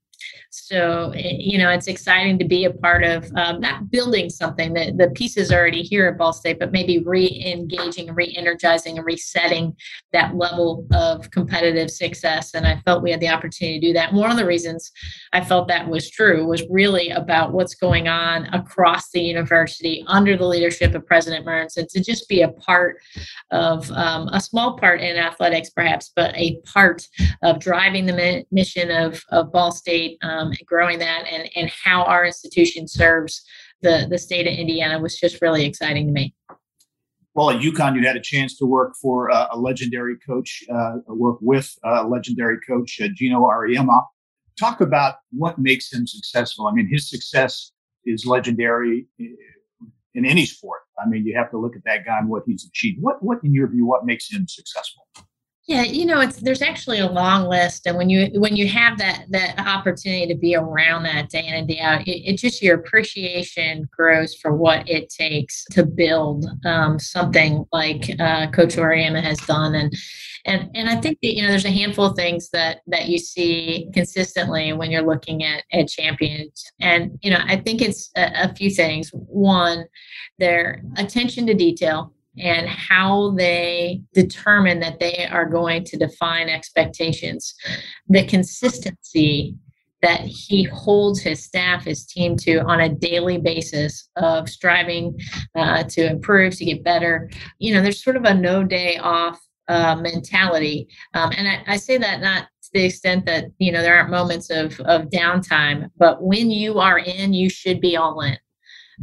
so, 0.50 1.12
eh, 1.14 1.36
you 1.38 1.58
know, 1.58 1.70
it's 1.70 1.86
exciting 1.86 2.38
to 2.38 2.44
be 2.44 2.64
a 2.64 2.72
part 2.72 3.04
of 3.04 3.30
um, 3.36 3.60
not 3.60 3.90
building 3.90 4.30
something 4.30 4.72
that 4.74 4.96
the 4.96 5.10
pieces 5.10 5.52
are 5.52 5.58
already 5.58 5.82
here 5.82 6.06
at 6.06 6.18
Ball 6.18 6.32
State, 6.32 6.58
but 6.58 6.72
maybe 6.72 7.02
re-engaging, 7.04 8.14
re-energizing, 8.14 8.96
and 8.96 9.06
resetting 9.06 9.76
that 10.12 10.34
level 10.34 10.86
of 10.92 11.30
competitive 11.30 11.90
success. 11.90 12.54
And 12.54 12.66
I 12.66 12.80
felt 12.84 13.02
we 13.02 13.10
had 13.10 13.20
the 13.20 13.28
opportunity 13.28 13.80
to 13.80 13.86
do 13.88 13.92
that. 13.94 14.12
One 14.12 14.30
of 14.30 14.36
the 14.36 14.46
reasons 14.46 14.90
I 15.32 15.44
felt 15.44 15.68
that 15.68 15.88
was 15.88 16.10
true 16.10 16.46
was 16.46 16.64
really 16.70 17.10
about 17.10 17.52
what's 17.52 17.74
going 17.74 18.08
on 18.08 18.46
across 18.54 19.10
the 19.10 19.20
university 19.20 20.04
under 20.06 20.36
the 20.36 20.46
leadership 20.46 20.94
of 20.94 21.06
President 21.06 21.44
Mearns, 21.44 21.76
and 21.76 21.88
to 21.90 22.02
just 22.02 22.28
be 22.28 22.42
a 22.42 22.48
part 22.48 22.98
of 23.50 23.90
um, 23.92 24.28
a 24.32 24.40
small 24.40 24.76
part 24.78 25.00
in 25.00 25.16
athletics, 25.16 25.70
perhaps, 25.70 26.12
but 26.14 26.34
a 26.36 26.60
part 26.64 27.06
of 27.42 27.60
driving 27.60 28.06
the 28.06 28.44
mission 28.50 28.90
of, 28.90 29.22
of 29.30 29.52
Ball 29.52 29.72
State. 29.72 30.15
Um, 30.22 30.52
growing 30.64 30.98
that 31.00 31.26
and, 31.30 31.48
and 31.56 31.70
how 31.70 32.04
our 32.04 32.24
institution 32.24 32.88
serves 32.88 33.42
the, 33.82 34.06
the 34.08 34.18
state 34.18 34.46
of 34.46 34.54
Indiana 34.54 34.98
was 35.00 35.18
just 35.18 35.42
really 35.42 35.64
exciting 35.64 36.06
to 36.06 36.12
me. 36.12 36.34
Well, 37.34 37.50
at 37.50 37.60
UConn, 37.60 37.96
you 37.96 38.06
had 38.06 38.16
a 38.16 38.20
chance 38.20 38.56
to 38.56 38.64
work 38.64 38.94
for 39.00 39.30
uh, 39.30 39.48
a 39.50 39.58
legendary 39.58 40.16
coach, 40.26 40.64
uh, 40.72 40.94
work 41.08 41.36
with 41.42 41.70
a 41.84 42.06
legendary 42.06 42.56
coach, 42.66 42.98
uh, 43.02 43.08
Geno 43.14 43.42
Auriemma. 43.42 44.04
Talk 44.58 44.80
about 44.80 45.16
what 45.32 45.58
makes 45.58 45.92
him 45.92 46.06
successful. 46.06 46.66
I 46.66 46.72
mean, 46.72 46.88
his 46.88 47.10
success 47.10 47.72
is 48.06 48.24
legendary 48.24 49.06
in 49.18 50.24
any 50.24 50.46
sport. 50.46 50.80
I 50.98 51.06
mean, 51.06 51.26
you 51.26 51.36
have 51.36 51.50
to 51.50 51.58
look 51.58 51.76
at 51.76 51.84
that 51.84 52.06
guy 52.06 52.18
and 52.18 52.30
what 52.30 52.44
he's 52.46 52.64
achieved. 52.64 53.02
What, 53.02 53.22
what 53.22 53.38
in 53.44 53.52
your 53.52 53.68
view, 53.68 53.84
what 53.84 54.06
makes 54.06 54.32
him 54.32 54.48
successful? 54.48 55.06
Yeah, 55.66 55.82
you 55.82 56.06
know, 56.06 56.20
it's 56.20 56.36
there's 56.36 56.62
actually 56.62 57.00
a 57.00 57.10
long 57.10 57.48
list, 57.48 57.88
and 57.88 57.96
when 57.96 58.08
you 58.08 58.30
when 58.40 58.54
you 58.54 58.68
have 58.68 58.98
that 58.98 59.24
that 59.30 59.58
opportunity 59.58 60.24
to 60.32 60.38
be 60.38 60.54
around 60.54 61.02
that 61.02 61.28
day 61.28 61.44
in 61.44 61.54
and 61.54 61.66
day 61.66 61.80
out, 61.80 62.06
it, 62.06 62.22
it 62.24 62.38
just 62.38 62.62
your 62.62 62.76
appreciation 62.76 63.88
grows 63.90 64.36
for 64.36 64.54
what 64.54 64.88
it 64.88 65.08
takes 65.10 65.64
to 65.72 65.84
build 65.84 66.46
um, 66.64 67.00
something 67.00 67.64
like 67.72 68.08
uh, 68.20 68.48
Coach 68.52 68.76
Auriemma 68.76 69.20
has 69.20 69.38
done, 69.38 69.74
and 69.74 69.92
and 70.44 70.70
and 70.76 70.88
I 70.88 71.00
think 71.00 71.18
that 71.20 71.34
you 71.34 71.42
know 71.42 71.48
there's 71.48 71.64
a 71.64 71.70
handful 71.70 72.04
of 72.04 72.16
things 72.16 72.48
that 72.50 72.82
that 72.86 73.08
you 73.08 73.18
see 73.18 73.88
consistently 73.92 74.72
when 74.72 74.92
you're 74.92 75.02
looking 75.02 75.42
at 75.42 75.64
at 75.72 75.88
champions, 75.88 76.64
and 76.78 77.18
you 77.22 77.30
know 77.32 77.40
I 77.44 77.56
think 77.56 77.82
it's 77.82 78.08
a, 78.16 78.50
a 78.50 78.54
few 78.54 78.70
things. 78.70 79.10
One, 79.12 79.86
their 80.38 80.84
attention 80.96 81.44
to 81.48 81.54
detail 81.54 82.12
and 82.38 82.68
how 82.68 83.30
they 83.32 84.02
determine 84.12 84.80
that 84.80 85.00
they 85.00 85.26
are 85.30 85.46
going 85.46 85.84
to 85.84 85.96
define 85.96 86.48
expectations. 86.48 87.54
The 88.08 88.26
consistency 88.26 89.56
that 90.02 90.20
he 90.20 90.64
holds 90.64 91.20
his 91.20 91.42
staff, 91.42 91.84
his 91.84 92.04
team 92.04 92.36
to 92.36 92.58
on 92.60 92.80
a 92.80 92.88
daily 92.88 93.38
basis 93.38 94.08
of 94.16 94.48
striving 94.48 95.18
uh, 95.54 95.84
to 95.84 96.06
improve, 96.06 96.54
to 96.56 96.64
get 96.64 96.84
better. 96.84 97.30
You 97.58 97.74
know, 97.74 97.82
there's 97.82 98.04
sort 98.04 98.16
of 98.16 98.24
a 98.24 98.34
no 98.34 98.62
day 98.62 98.98
off 98.98 99.40
uh, 99.68 99.96
mentality. 99.96 100.88
Um, 101.14 101.32
and 101.36 101.48
I, 101.48 101.62
I 101.66 101.76
say 101.76 101.98
that 101.98 102.20
not 102.20 102.42
to 102.62 102.70
the 102.72 102.84
extent 102.84 103.26
that, 103.26 103.46
you 103.58 103.72
know, 103.72 103.82
there 103.82 103.96
aren't 103.96 104.10
moments 104.10 104.50
of, 104.50 104.78
of 104.80 105.08
downtime, 105.08 105.90
but 105.96 106.22
when 106.22 106.50
you 106.50 106.78
are 106.78 106.98
in, 106.98 107.32
you 107.32 107.48
should 107.48 107.80
be 107.80 107.96
all 107.96 108.20
in 108.20 108.36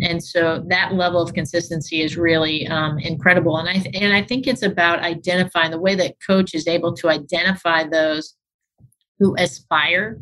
and 0.01 0.23
so 0.23 0.63
that 0.67 0.93
level 0.93 1.21
of 1.21 1.33
consistency 1.33 2.01
is 2.01 2.17
really 2.17 2.67
um, 2.67 2.97
incredible. 2.99 3.57
And 3.57 3.69
i 3.69 3.73
th- 3.73 3.95
and 3.95 4.13
i 4.13 4.21
think 4.21 4.47
it's 4.47 4.63
about 4.63 4.99
identifying 4.99 5.71
the 5.71 5.79
way 5.79 5.95
that 5.95 6.15
coach 6.25 6.53
is 6.53 6.67
able 6.67 6.93
to 6.95 7.09
identify 7.09 7.83
those 7.83 8.35
who 9.19 9.35
aspire 9.37 10.19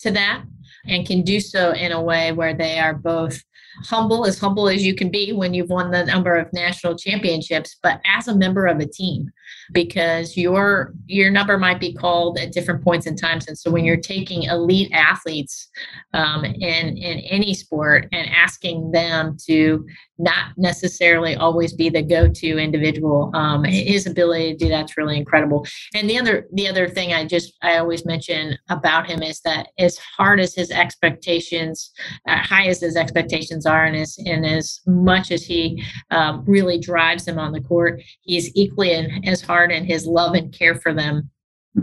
to 0.00 0.10
that 0.10 0.44
and 0.86 1.06
can 1.06 1.22
do 1.22 1.40
so 1.40 1.72
in 1.72 1.92
a 1.92 2.02
way 2.02 2.32
where 2.32 2.54
they 2.54 2.78
are 2.78 2.94
both 2.94 3.40
humble 3.84 4.26
as 4.26 4.38
humble 4.38 4.68
as 4.68 4.84
you 4.84 4.94
can 4.94 5.10
be 5.10 5.32
when 5.32 5.54
you've 5.54 5.70
won 5.70 5.90
the 5.90 6.04
number 6.04 6.36
of 6.36 6.52
national 6.52 6.96
championships 6.96 7.76
but 7.82 8.00
as 8.04 8.28
a 8.28 8.36
member 8.36 8.66
of 8.66 8.78
a 8.80 8.86
team 8.86 9.30
because 9.72 10.36
your 10.36 10.94
your 11.06 11.30
number 11.30 11.58
might 11.58 11.80
be 11.80 11.92
called 11.92 12.38
at 12.38 12.52
different 12.52 12.82
points 12.82 13.06
in 13.06 13.16
times 13.16 13.48
and 13.48 13.58
so 13.58 13.70
when 13.70 13.84
you're 13.84 13.96
taking 13.96 14.44
elite 14.44 14.90
athletes 14.92 15.68
um, 16.14 16.44
in 16.44 16.96
in 16.96 17.18
any 17.20 17.54
sport 17.54 18.08
and 18.12 18.28
asking 18.30 18.90
them 18.92 19.36
to 19.46 19.84
not 20.18 20.52
necessarily 20.56 21.34
always 21.34 21.72
be 21.72 21.88
the 21.88 22.02
go-to 22.02 22.58
individual 22.58 23.30
um, 23.34 23.64
his 23.64 24.06
ability 24.06 24.52
to 24.52 24.58
do 24.58 24.68
that's 24.68 24.96
really 24.96 25.16
incredible. 25.16 25.66
And 25.94 26.08
the 26.08 26.18
other 26.18 26.46
the 26.52 26.68
other 26.68 26.88
thing 26.88 27.12
i 27.12 27.24
just 27.24 27.54
i 27.62 27.76
always 27.76 28.04
mention 28.04 28.58
about 28.68 29.06
him 29.06 29.22
is 29.22 29.40
that 29.40 29.68
as 29.78 29.98
hard 29.98 30.40
as 30.40 30.54
his 30.54 30.70
expectations 30.70 31.92
uh, 32.26 32.38
high 32.38 32.66
as 32.66 32.80
his 32.80 32.96
expectations 32.96 33.66
are 33.66 33.84
and 33.84 33.96
as 33.96 34.18
and 34.26 34.44
as 34.44 34.80
much 34.86 35.30
as 35.30 35.44
he 35.44 35.82
um, 36.10 36.44
really 36.46 36.78
drives 36.78 37.24
them 37.24 37.38
on 37.38 37.52
the 37.52 37.60
court 37.60 38.00
he's 38.22 38.50
equally 38.56 38.92
as 39.24 39.40
hard 39.40 39.61
in 39.70 39.84
his 39.84 40.06
love 40.06 40.34
and 40.34 40.52
care 40.52 40.74
for 40.74 40.92
them 40.92 41.30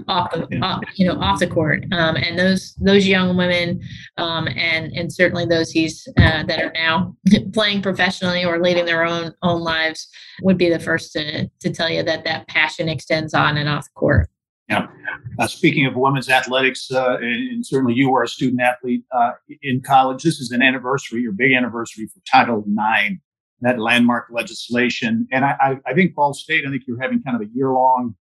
off 0.07 0.31
the 0.31 0.59
off, 0.61 0.83
you 0.95 1.05
know 1.05 1.19
off 1.19 1.39
the 1.39 1.47
court 1.47 1.83
um, 1.91 2.15
and 2.15 2.37
those 2.37 2.75
those 2.75 3.07
young 3.07 3.35
women 3.35 3.81
um, 4.17 4.47
and 4.49 4.91
and 4.93 5.11
certainly 5.11 5.45
those 5.45 5.71
he's 5.71 6.07
uh, 6.17 6.43
that 6.43 6.61
are 6.61 6.71
now 6.73 7.15
playing 7.53 7.81
professionally 7.81 8.45
or 8.45 8.61
leading 8.61 8.85
their 8.85 9.03
own 9.03 9.33
own 9.41 9.61
lives 9.61 10.07
would 10.43 10.57
be 10.57 10.69
the 10.69 10.79
first 10.79 11.11
to 11.11 11.47
to 11.59 11.71
tell 11.71 11.89
you 11.89 12.03
that 12.03 12.23
that 12.23 12.47
passion 12.47 12.87
extends 12.87 13.33
on 13.33 13.57
and 13.57 13.67
off 13.67 13.85
the 13.85 13.91
court 13.95 14.29
yeah. 14.69 14.85
Uh, 15.39 15.47
speaking 15.47 15.87
of 15.87 15.95
women's 15.95 16.29
athletics, 16.29 16.91
uh, 16.91 17.17
and, 17.17 17.49
and, 17.49 17.65
certainly 17.65 17.95
you 17.95 18.11
were 18.11 18.21
a 18.21 18.27
student 18.27 18.61
athlete 18.61 19.03
uh, 19.11 19.31
in 19.63 19.81
college. 19.81 20.21
This 20.21 20.39
is 20.39 20.51
an 20.51 20.61
anniversary, 20.61 21.21
your 21.21 21.31
big 21.31 21.53
anniversary 21.53 22.05
for 22.05 22.19
Title 22.29 22.63
IX, 22.67 23.15
that 23.61 23.79
landmark 23.79 24.27
legislation. 24.31 25.27
And 25.31 25.45
I, 25.45 25.55
I, 25.59 25.77
I 25.87 25.93
think 25.93 26.15
Ball 26.15 26.33
State, 26.33 26.65
I 26.65 26.69
think 26.69 26.83
you're 26.87 27.01
having 27.01 27.21
kind 27.21 27.35
of 27.35 27.41
a 27.41 27.51
year 27.53 27.71
long 27.71 28.15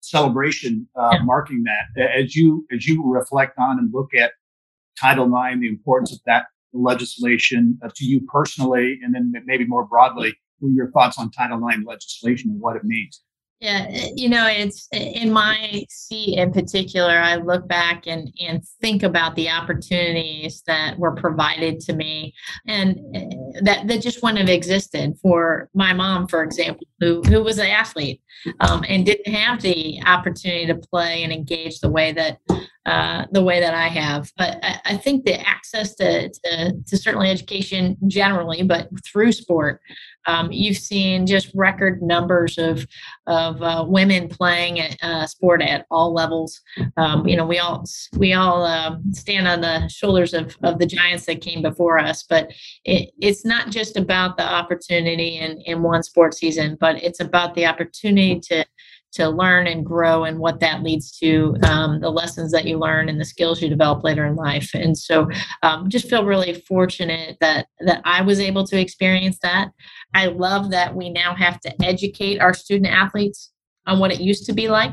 celebration 0.00 0.86
uh, 0.96 1.10
yeah. 1.14 1.22
marking 1.22 1.64
that 1.64 2.10
as 2.14 2.36
you 2.36 2.66
as 2.72 2.86
you 2.86 3.02
reflect 3.04 3.58
on 3.58 3.78
and 3.78 3.92
look 3.92 4.14
at 4.14 4.32
Title 5.00 5.26
IX, 5.26 5.60
the 5.60 5.68
importance 5.68 6.12
of 6.12 6.20
that 6.26 6.46
legislation 6.72 7.78
uh, 7.84 7.88
to 7.94 8.04
you 8.04 8.20
personally, 8.22 8.98
and 9.02 9.14
then 9.14 9.32
maybe 9.46 9.66
more 9.66 9.84
broadly, 9.84 10.34
what 10.58 10.68
are 10.68 10.72
your 10.72 10.90
thoughts 10.90 11.18
on 11.18 11.30
Title 11.30 11.60
IX 11.68 11.84
legislation 11.86 12.50
and 12.50 12.60
what 12.60 12.76
it 12.76 12.84
means? 12.84 13.22
Yeah, 13.64 13.88
you 14.14 14.28
know, 14.28 14.46
it's 14.46 14.88
in 14.92 15.32
my 15.32 15.86
seat 15.88 16.38
in 16.38 16.52
particular, 16.52 17.16
I 17.16 17.36
look 17.36 17.66
back 17.66 18.06
and, 18.06 18.30
and 18.38 18.62
think 18.82 19.02
about 19.02 19.36
the 19.36 19.48
opportunities 19.48 20.62
that 20.66 20.98
were 20.98 21.14
provided 21.14 21.80
to 21.80 21.94
me 21.94 22.34
and 22.66 23.00
eh, 23.14 23.24
that, 23.62 23.88
that 23.88 24.02
just 24.02 24.22
wouldn't 24.22 24.40
have 24.40 24.50
existed 24.50 25.14
for 25.22 25.70
my 25.72 25.94
mom, 25.94 26.28
for 26.28 26.42
example, 26.42 26.86
who, 27.00 27.22
who 27.22 27.42
was 27.42 27.56
an 27.56 27.68
athlete 27.68 28.20
um, 28.60 28.84
and 28.86 29.06
didn't 29.06 29.32
have 29.32 29.62
the 29.62 29.98
opportunity 30.04 30.66
to 30.66 30.74
play 30.74 31.22
and 31.22 31.32
engage 31.32 31.80
the 31.80 31.90
way 31.90 32.12
that 32.12 32.40
uh, 32.86 33.24
the 33.32 33.42
way 33.42 33.60
that 33.60 33.74
I 33.74 33.88
have. 33.88 34.30
But 34.36 34.58
I, 34.62 34.80
I 34.84 34.96
think 34.96 35.24
the 35.24 35.40
access 35.40 35.94
to, 35.96 36.28
to, 36.28 36.74
to, 36.86 36.96
certainly 36.98 37.30
education 37.30 37.96
generally, 38.06 38.62
but 38.62 38.88
through 39.06 39.32
sport, 39.32 39.80
um, 40.26 40.52
you've 40.52 40.76
seen 40.76 41.26
just 41.26 41.50
record 41.54 42.02
numbers 42.02 42.58
of 42.58 42.86
of 43.26 43.62
uh, 43.62 43.84
women 43.86 44.28
playing 44.28 44.80
at, 44.80 44.96
uh, 45.02 45.26
sport 45.26 45.62
at 45.62 45.86
all 45.90 46.12
levels. 46.12 46.60
Um, 46.96 47.26
you 47.26 47.36
know, 47.36 47.46
we 47.46 47.58
all 47.58 47.84
we 48.16 48.32
all 48.32 48.64
um, 48.64 49.02
stand 49.12 49.48
on 49.48 49.60
the 49.60 49.88
shoulders 49.88 50.34
of, 50.34 50.56
of 50.62 50.78
the 50.78 50.86
giants 50.86 51.26
that 51.26 51.40
came 51.40 51.62
before 51.62 51.98
us, 51.98 52.22
but 52.22 52.50
it, 52.84 53.10
it's 53.20 53.44
not 53.44 53.70
just 53.70 53.96
about 53.96 54.36
the 54.36 54.44
opportunity 54.44 55.38
in, 55.38 55.60
in 55.62 55.82
one 55.82 56.02
sport 56.02 56.34
season, 56.34 56.76
but 56.80 57.02
it's 57.02 57.20
about 57.20 57.54
the 57.54 57.66
opportunity 57.66 58.40
to 58.40 58.64
to 59.14 59.28
learn 59.28 59.66
and 59.66 59.86
grow 59.86 60.24
and 60.24 60.38
what 60.38 60.60
that 60.60 60.82
leads 60.82 61.16
to 61.18 61.56
um, 61.62 62.00
the 62.00 62.10
lessons 62.10 62.52
that 62.52 62.64
you 62.64 62.78
learn 62.78 63.08
and 63.08 63.20
the 63.20 63.24
skills 63.24 63.62
you 63.62 63.68
develop 63.68 64.02
later 64.04 64.26
in 64.26 64.34
life. 64.34 64.70
And 64.74 64.96
so 64.96 65.28
um, 65.62 65.88
just 65.88 66.10
feel 66.10 66.24
really 66.24 66.54
fortunate 66.66 67.36
that 67.40 67.66
that 67.80 68.00
i 68.04 68.22
was 68.22 68.40
able 68.40 68.66
to 68.66 68.80
experience 68.80 69.38
that. 69.42 69.70
I 70.14 70.26
love 70.26 70.70
that 70.70 70.94
we 70.94 71.10
now 71.10 71.34
have 71.34 71.60
to 71.60 71.84
educate 71.84 72.40
our 72.40 72.54
student 72.54 72.92
athletes 72.92 73.52
on 73.86 73.98
what 73.98 74.12
it 74.12 74.20
used 74.20 74.46
to 74.46 74.52
be 74.52 74.68
like 74.68 74.92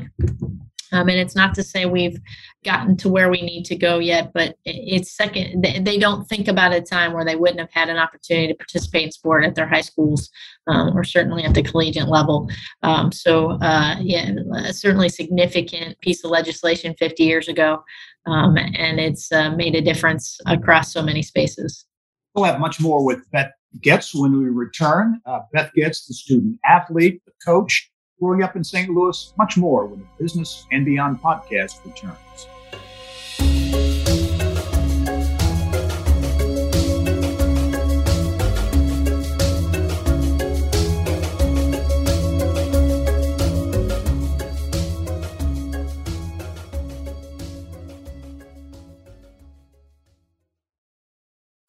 um, 0.92 1.08
and 1.08 1.18
it's 1.18 1.34
not 1.34 1.54
to 1.54 1.62
say 1.62 1.86
we've 1.86 2.20
gotten 2.64 2.96
to 2.98 3.08
where 3.08 3.30
we 3.30 3.42
need 3.42 3.64
to 3.64 3.76
go 3.76 3.98
yet, 3.98 4.32
but 4.32 4.56
it's 4.64 5.10
second. 5.10 5.62
They 5.62 5.98
don't 5.98 6.28
think 6.28 6.48
about 6.48 6.72
a 6.72 6.80
time 6.80 7.12
where 7.12 7.24
they 7.24 7.36
wouldn't 7.36 7.60
have 7.60 7.72
had 7.72 7.88
an 7.88 7.96
opportunity 7.96 8.48
to 8.48 8.54
participate 8.54 9.04
in 9.04 9.12
sport 9.12 9.44
at 9.44 9.54
their 9.54 9.66
high 9.66 9.80
schools 9.80 10.30
um, 10.66 10.96
or 10.96 11.02
certainly 11.02 11.44
at 11.44 11.54
the 11.54 11.62
collegiate 11.62 12.08
level. 12.08 12.48
Um, 12.82 13.10
so, 13.10 13.52
uh, 13.62 13.96
yeah, 14.00 14.32
certainly 14.70 15.08
significant 15.08 15.98
piece 16.00 16.22
of 16.24 16.30
legislation 16.30 16.94
50 16.98 17.24
years 17.24 17.48
ago, 17.48 17.82
um, 18.26 18.56
and 18.56 19.00
it's 19.00 19.32
uh, 19.32 19.50
made 19.50 19.74
a 19.74 19.80
difference 19.80 20.38
across 20.46 20.92
so 20.92 21.02
many 21.02 21.22
spaces. 21.22 21.84
We'll 22.34 22.44
have 22.44 22.60
much 22.60 22.80
more 22.80 23.04
with 23.04 23.30
Beth 23.30 23.50
Goetz 23.82 24.14
when 24.14 24.38
we 24.38 24.48
return. 24.48 25.20
Uh, 25.26 25.40
Beth 25.52 25.70
Goetz, 25.76 26.06
the 26.06 26.14
student 26.14 26.58
athlete, 26.64 27.22
the 27.26 27.32
coach, 27.44 27.90
growing 28.22 28.44
up 28.44 28.54
in 28.54 28.62
St. 28.62 28.88
Louis, 28.88 29.32
much 29.36 29.56
more 29.56 29.86
when 29.86 29.98
the 29.98 30.22
Business 30.22 30.64
and 30.70 30.84
Beyond 30.84 31.20
podcast 31.20 31.84
returns. 31.84 34.01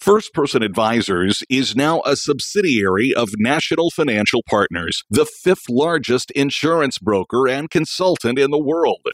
First 0.04 0.34
Person 0.34 0.64
Advisors 0.64 1.44
is 1.50 1.78
now 1.78 2.02
a 2.06 2.18
subsidiary 2.18 3.14
of 3.16 3.30
National 3.38 3.90
Financial 3.90 4.42
Partners, 4.50 5.02
the 5.10 5.26
fifth 5.26 5.70
largest 5.70 6.30
insurance 6.32 7.00
broker 7.00 7.48
and 7.48 7.70
consultant 7.70 8.38
in 8.38 8.52
the 8.52 8.62
world. 8.62 9.08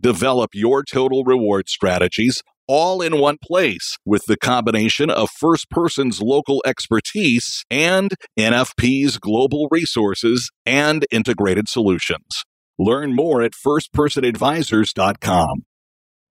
Develop 0.00 0.50
your 0.54 0.84
total 0.84 1.24
reward 1.24 1.68
strategies 1.68 2.44
all 2.68 3.02
in 3.02 3.18
one 3.18 3.38
place 3.42 3.96
with 4.06 4.26
the 4.26 4.36
combination 4.36 5.10
of 5.10 5.30
First 5.36 5.68
Person's 5.68 6.22
local 6.22 6.62
expertise 6.64 7.64
and 7.68 8.12
NFP's 8.38 9.18
global 9.18 9.66
resources 9.72 10.52
and 10.64 11.04
integrated 11.10 11.68
solutions. 11.68 12.44
Learn 12.78 13.16
more 13.16 13.42
at 13.42 13.54
firstpersonadvisors.com. 13.54 15.64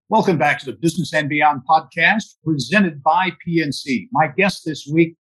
Welcome 0.08 0.38
back 0.38 0.60
to 0.60 0.68
the 0.68 0.78
Business 0.78 1.16
and 1.16 1.28
Beyond 1.28 1.64
podcast 1.68 2.36
presented 2.44 3.02
by 3.02 3.32
PNC. 3.46 4.08
My 4.12 4.28
guest 4.28 4.62
this 4.64 4.86
week, 4.86 5.16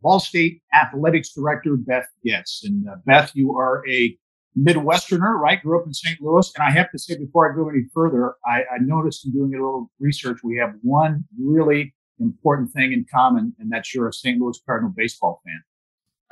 Ball 0.00 0.18
State 0.18 0.62
Athletics 0.72 1.34
Director 1.34 1.76
Beth 1.76 2.06
Goetz. 2.26 2.64
And 2.64 2.88
uh, 2.88 2.96
Beth, 3.04 3.32
you 3.34 3.54
are 3.54 3.86
a 3.86 4.16
Midwesterner, 4.58 5.38
right? 5.38 5.62
Grew 5.62 5.78
up 5.78 5.86
in 5.86 5.92
St. 5.92 6.22
Louis. 6.22 6.50
And 6.56 6.64
I 6.64 6.70
have 6.70 6.90
to 6.92 6.98
say, 6.98 7.18
before 7.18 7.52
I 7.52 7.54
go 7.54 7.68
any 7.68 7.82
further, 7.92 8.36
I, 8.46 8.62
I 8.62 8.78
noticed 8.80 9.26
in 9.26 9.32
doing 9.32 9.52
a 9.54 9.58
little 9.58 9.90
research, 10.00 10.38
we 10.42 10.56
have 10.56 10.72
one 10.80 11.24
really 11.38 11.94
important 12.18 12.72
thing 12.72 12.94
in 12.94 13.04
common, 13.12 13.54
and 13.58 13.70
that's 13.70 13.94
you're 13.94 14.08
a 14.08 14.12
St. 14.12 14.40
Louis 14.40 14.58
Cardinal 14.64 14.94
baseball 14.96 15.42
fan. 15.44 15.60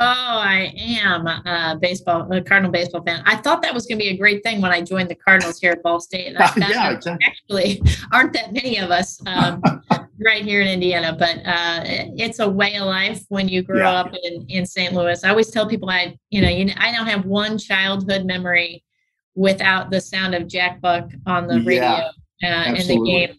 Oh, 0.01 0.05
I 0.07 0.73
am 0.77 1.27
a 1.27 1.77
baseball, 1.81 2.31
a 2.33 2.41
Cardinal 2.41 2.71
baseball 2.71 3.03
fan. 3.03 3.21
I 3.27 3.35
thought 3.35 3.63
that 3.63 3.75
was 3.75 3.87
going 3.87 3.99
to 3.99 4.05
be 4.05 4.11
a 4.11 4.17
great 4.17 4.45
thing 4.45 4.61
when 4.61 4.71
I 4.71 4.81
joined 4.81 5.09
the 5.09 5.17
Cardinals 5.17 5.59
here 5.59 5.73
at 5.73 5.83
Ball 5.83 5.99
State. 5.99 6.33
yeah, 6.57 6.93
exactly. 6.93 7.19
Actually, 7.27 7.83
aren't 8.13 8.33
that 8.35 8.53
many 8.53 8.79
of 8.79 8.93
us 8.93 9.21
um, 9.27 9.61
right 10.25 10.45
here 10.45 10.61
in 10.61 10.69
Indiana, 10.69 11.17
but 11.19 11.39
uh, 11.45 11.81
it's 11.85 12.39
a 12.39 12.49
way 12.49 12.77
of 12.77 12.87
life 12.87 13.25
when 13.29 13.49
you 13.49 13.63
grow 13.63 13.91
yeah. 13.91 14.01
up 14.01 14.15
in, 14.23 14.47
in 14.49 14.65
St. 14.65 14.93
Louis. 14.93 15.25
I 15.25 15.31
always 15.31 15.51
tell 15.51 15.69
people 15.69 15.91
I, 15.91 16.17
you 16.31 16.43
know, 16.43 16.49
you, 16.49 16.73
I 16.77 16.93
don't 16.93 17.09
have 17.09 17.25
one 17.25 17.59
childhood 17.59 18.25
memory 18.25 18.85
without 19.35 19.91
the 19.91 20.01
sound 20.01 20.37
of 20.37 20.47
Jack 20.47 20.81
Buck 20.81 21.11
on 21.27 21.49
the 21.49 21.61
radio 21.63 22.11
uh, 22.45 22.75
in 22.77 22.87
the 22.87 23.03
game 23.05 23.37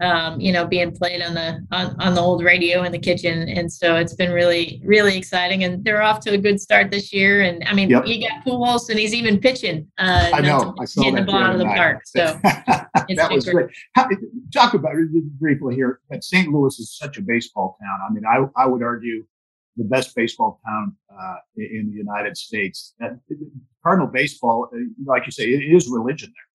um, 0.00 0.40
you 0.40 0.52
know, 0.52 0.66
being 0.66 0.92
played 0.92 1.22
on 1.22 1.34
the 1.34 1.66
on, 1.70 1.96
on 2.00 2.14
the 2.14 2.20
old 2.20 2.42
radio 2.42 2.82
in 2.82 2.92
the 2.92 2.98
kitchen. 2.98 3.48
And 3.48 3.72
so 3.72 3.96
it's 3.96 4.14
been 4.14 4.32
really, 4.32 4.80
really 4.84 5.16
exciting. 5.16 5.64
And 5.64 5.84
they're 5.84 6.02
off 6.02 6.20
to 6.20 6.30
a 6.32 6.38
good 6.38 6.60
start 6.60 6.90
this 6.90 7.12
year. 7.12 7.42
And 7.42 7.62
I 7.66 7.74
mean, 7.74 7.90
yep. 7.90 8.06
you 8.06 8.26
got 8.28 8.44
Pujols 8.44 8.88
and 8.88 8.98
he's 8.98 9.14
even 9.14 9.38
pitching. 9.38 9.90
Uh, 9.98 10.30
I 10.32 10.40
know. 10.40 10.74
I 10.80 10.84
saw 10.84 11.02
hitting 11.02 11.16
the 11.16 11.22
ball 11.22 11.42
out 11.42 11.54
of 11.54 11.58
the 11.58 11.66
park. 11.66 12.02
So 12.12 12.38
that 12.42 13.30
was 13.32 13.48
great. 13.48 13.70
How, 13.94 14.08
talk 14.52 14.74
about 14.74 14.94
it 14.96 15.08
briefly 15.38 15.74
here. 15.74 16.00
But 16.10 16.22
St. 16.22 16.48
Louis 16.48 16.78
is 16.78 16.96
such 16.96 17.16
a 17.16 17.22
baseball 17.22 17.76
town. 17.80 17.98
I 18.08 18.12
mean, 18.12 18.24
I, 18.26 18.62
I 18.62 18.66
would 18.66 18.82
argue 18.82 19.24
the 19.76 19.84
best 19.84 20.14
baseball 20.14 20.60
town 20.66 20.96
uh, 21.10 21.36
in 21.56 21.90
the 21.90 21.96
United 21.96 22.36
States. 22.36 22.94
Cardinal 23.82 24.08
baseball, 24.08 24.68
uh, 24.72 24.78
like 25.04 25.26
you 25.26 25.32
say, 25.32 25.44
it 25.44 25.74
is 25.74 25.88
religion 25.88 26.32
there. 26.34 26.51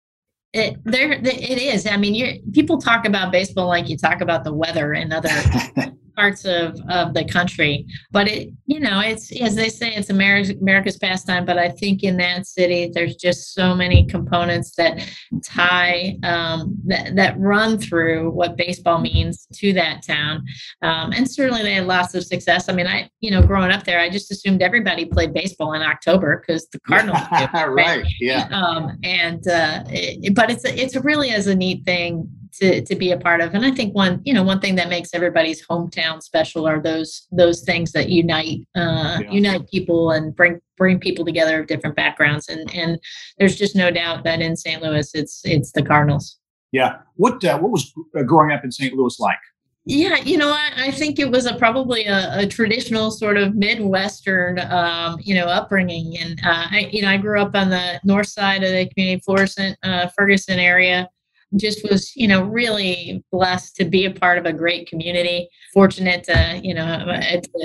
It, 0.54 0.78
there, 0.86 1.14
it 1.14 1.26
is. 1.26 1.88
I 1.88 1.98
mean, 1.98 2.14
you 2.14 2.40
people 2.52 2.80
talk 2.80 3.06
about 3.06 3.32
baseball 3.32 3.68
like 3.68 3.90
you 3.90 3.98
talk 3.98 4.22
about 4.22 4.44
the 4.44 4.54
weather 4.54 4.94
and 4.94 5.12
other 5.12 5.30
parts 6.16 6.46
of, 6.46 6.80
of 6.90 7.14
the 7.14 7.26
country. 7.26 7.86
But 8.12 8.28
it, 8.28 8.50
you 8.66 8.80
know, 8.80 9.00
it's 9.00 9.32
as 9.42 9.56
they 9.56 9.70
say, 9.70 9.94
it's 9.94 10.10
America's, 10.10 10.52
America's 10.62 10.98
pastime. 10.98 11.46
But 11.46 11.58
I 11.58 11.70
think 11.70 12.04
in 12.04 12.18
that 12.18 12.48
city, 12.48 12.92
there's 12.94 13.16
just 13.16 13.54
so 13.54 13.76
many 13.76 14.06
components 14.06 14.76
that 14.76 15.08
tie 15.44 16.18
um, 16.24 16.78
that 16.86 17.16
that 17.16 17.40
run 17.40 17.78
through 17.78 18.32
what 18.32 18.58
baseball 18.58 19.00
means 19.00 19.48
to 19.54 19.74
that 19.74 20.04
town. 20.06 20.46
Um, 20.82 21.12
and 21.12 21.30
certainly 21.30 21.64
they 21.64 21.76
had 21.76 21.88
lots 21.88 22.16
of 22.16 22.24
success. 22.24 22.70
I 22.70 22.74
mean, 22.74 22.88
I, 22.88 23.10
you 23.20 23.32
know, 23.32 23.42
growing 23.42 23.72
up 23.72 23.84
there, 23.84 24.00
I 24.00 24.10
just 24.10 24.32
assumed 24.32 24.62
everybody 24.62 25.06
played 25.06 25.34
baseball 25.34 25.74
in 25.74 25.82
October 25.82 26.44
because 26.46 26.68
the 26.70 26.80
Cardinals. 26.80 27.20
right? 27.32 27.68
right? 27.68 28.06
Yeah. 28.20 28.50
Um, 28.64 28.98
and 29.04 29.46
uh, 29.48 29.84
it, 29.88 30.36
but 30.36 30.50
it's 30.50 30.64
a, 30.64 30.80
it's 30.80 30.96
really 30.96 31.32
as 31.32 31.48
a 31.48 31.56
neat 31.56 31.84
thing 31.86 32.30
to 32.60 32.84
to 32.84 32.96
be 32.96 33.12
a 33.12 33.18
part 33.18 33.42
of. 33.42 33.54
And 33.54 33.66
I 33.66 33.72
think 33.72 33.94
one 33.96 34.22
you 34.24 34.34
know 34.34 34.44
one 34.44 34.60
thing 34.60 34.76
that 34.76 34.90
makes 34.90 35.14
everybody's 35.14 35.66
hometown 35.66 36.22
special 36.22 36.68
are 36.68 36.82
those 36.82 37.28
those 37.32 37.62
things 37.62 37.92
that 37.94 38.10
unite 38.10 38.68
uh, 38.76 39.20
yeah. 39.22 39.32
unite 39.32 39.70
people 39.70 40.12
and 40.12 40.36
bring 40.36 40.60
bring 40.78 41.00
people 41.00 41.26
together 41.26 41.62
of 41.62 41.68
different 41.68 41.96
backgrounds. 41.96 42.50
And 42.50 42.74
and 42.74 43.00
there's 43.38 43.56
just 43.56 43.76
no 43.76 43.92
doubt 43.92 44.24
that 44.24 44.42
in 44.42 44.56
St. 44.56 44.82
Louis, 44.82 45.10
it's 45.14 45.42
it's 45.44 45.72
the 45.72 45.84
Cardinals. 45.84 46.38
Yeah. 46.72 46.98
What 47.16 47.44
uh, 47.44 47.58
what 47.60 47.72
was 47.72 47.94
uh, 48.18 48.24
growing 48.24 48.52
up 48.52 48.64
in 48.64 48.72
St. 48.72 48.94
Louis 48.94 49.20
like? 49.20 49.38
Yeah, 49.86 50.16
you 50.20 50.38
know, 50.38 50.50
I, 50.50 50.72
I 50.78 50.92
think 50.92 51.20
it 51.20 51.30
was 51.30 51.46
a, 51.46 51.56
probably 51.56 52.06
a, 52.06 52.40
a, 52.40 52.48
traditional 52.48 53.12
sort 53.12 53.36
of 53.36 53.54
Midwestern, 53.54 54.60
um, 54.60 55.18
you 55.22 55.36
know, 55.36 55.48
upbringing. 55.48 56.18
And, 56.18 56.40
uh, 56.42 56.68
I, 56.72 56.90
you 56.90 57.02
know, 57.02 57.10
I 57.10 57.18
grew 57.18 57.42
up 57.42 57.54
on 57.54 57.70
the 57.70 58.00
north 58.06 58.28
side 58.28 58.64
of 58.64 58.72
the 58.72 58.88
community, 58.88 59.22
Florissant, 59.26 59.78
uh, 59.84 60.08
Ferguson 60.18 60.58
area 60.58 61.10
just 61.56 61.88
was 61.90 62.16
you 62.16 62.28
know 62.28 62.44
really 62.44 63.24
blessed 63.32 63.76
to 63.76 63.86
be 63.86 64.06
a 64.06 64.12
part 64.12 64.38
of 64.38 64.46
a 64.46 64.54
great 64.54 64.88
community. 64.88 65.48
Fortunate 65.74 66.24
to 66.26 66.60
you 66.64 66.74
know 66.74 67.18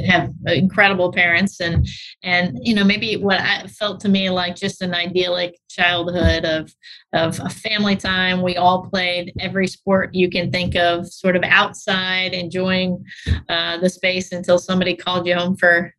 have 0.07 0.31
incredible 0.47 1.13
parents 1.13 1.61
and 1.61 1.87
and 2.23 2.59
you 2.63 2.75
know 2.75 2.85
maybe 2.85 3.17
what 3.17 3.41
i 3.41 3.67
felt 3.67 4.01
to 4.01 4.09
me 4.09 4.31
like 4.31 4.57
just 4.57 4.83
an 4.83 4.95
idyllic 4.95 5.59
childhood 5.69 6.45
of 6.45 6.73
of 7.13 7.41
a 7.41 7.49
family 7.49 7.97
time. 7.97 8.43
We 8.43 8.57
all 8.57 8.87
played 8.89 9.33
every 9.41 9.67
sport 9.67 10.15
you 10.15 10.29
can 10.31 10.51
think 10.51 10.77
of 10.77 11.07
sort 11.11 11.37
of 11.37 11.43
outside 11.45 12.33
enjoying 12.35 13.05
uh, 13.49 13.79
the 13.79 13.89
space 13.89 14.33
until 14.33 14.59
somebody 14.59 14.95
called 14.95 15.27
you 15.27 15.35
home 15.35 15.57
for 15.57 15.95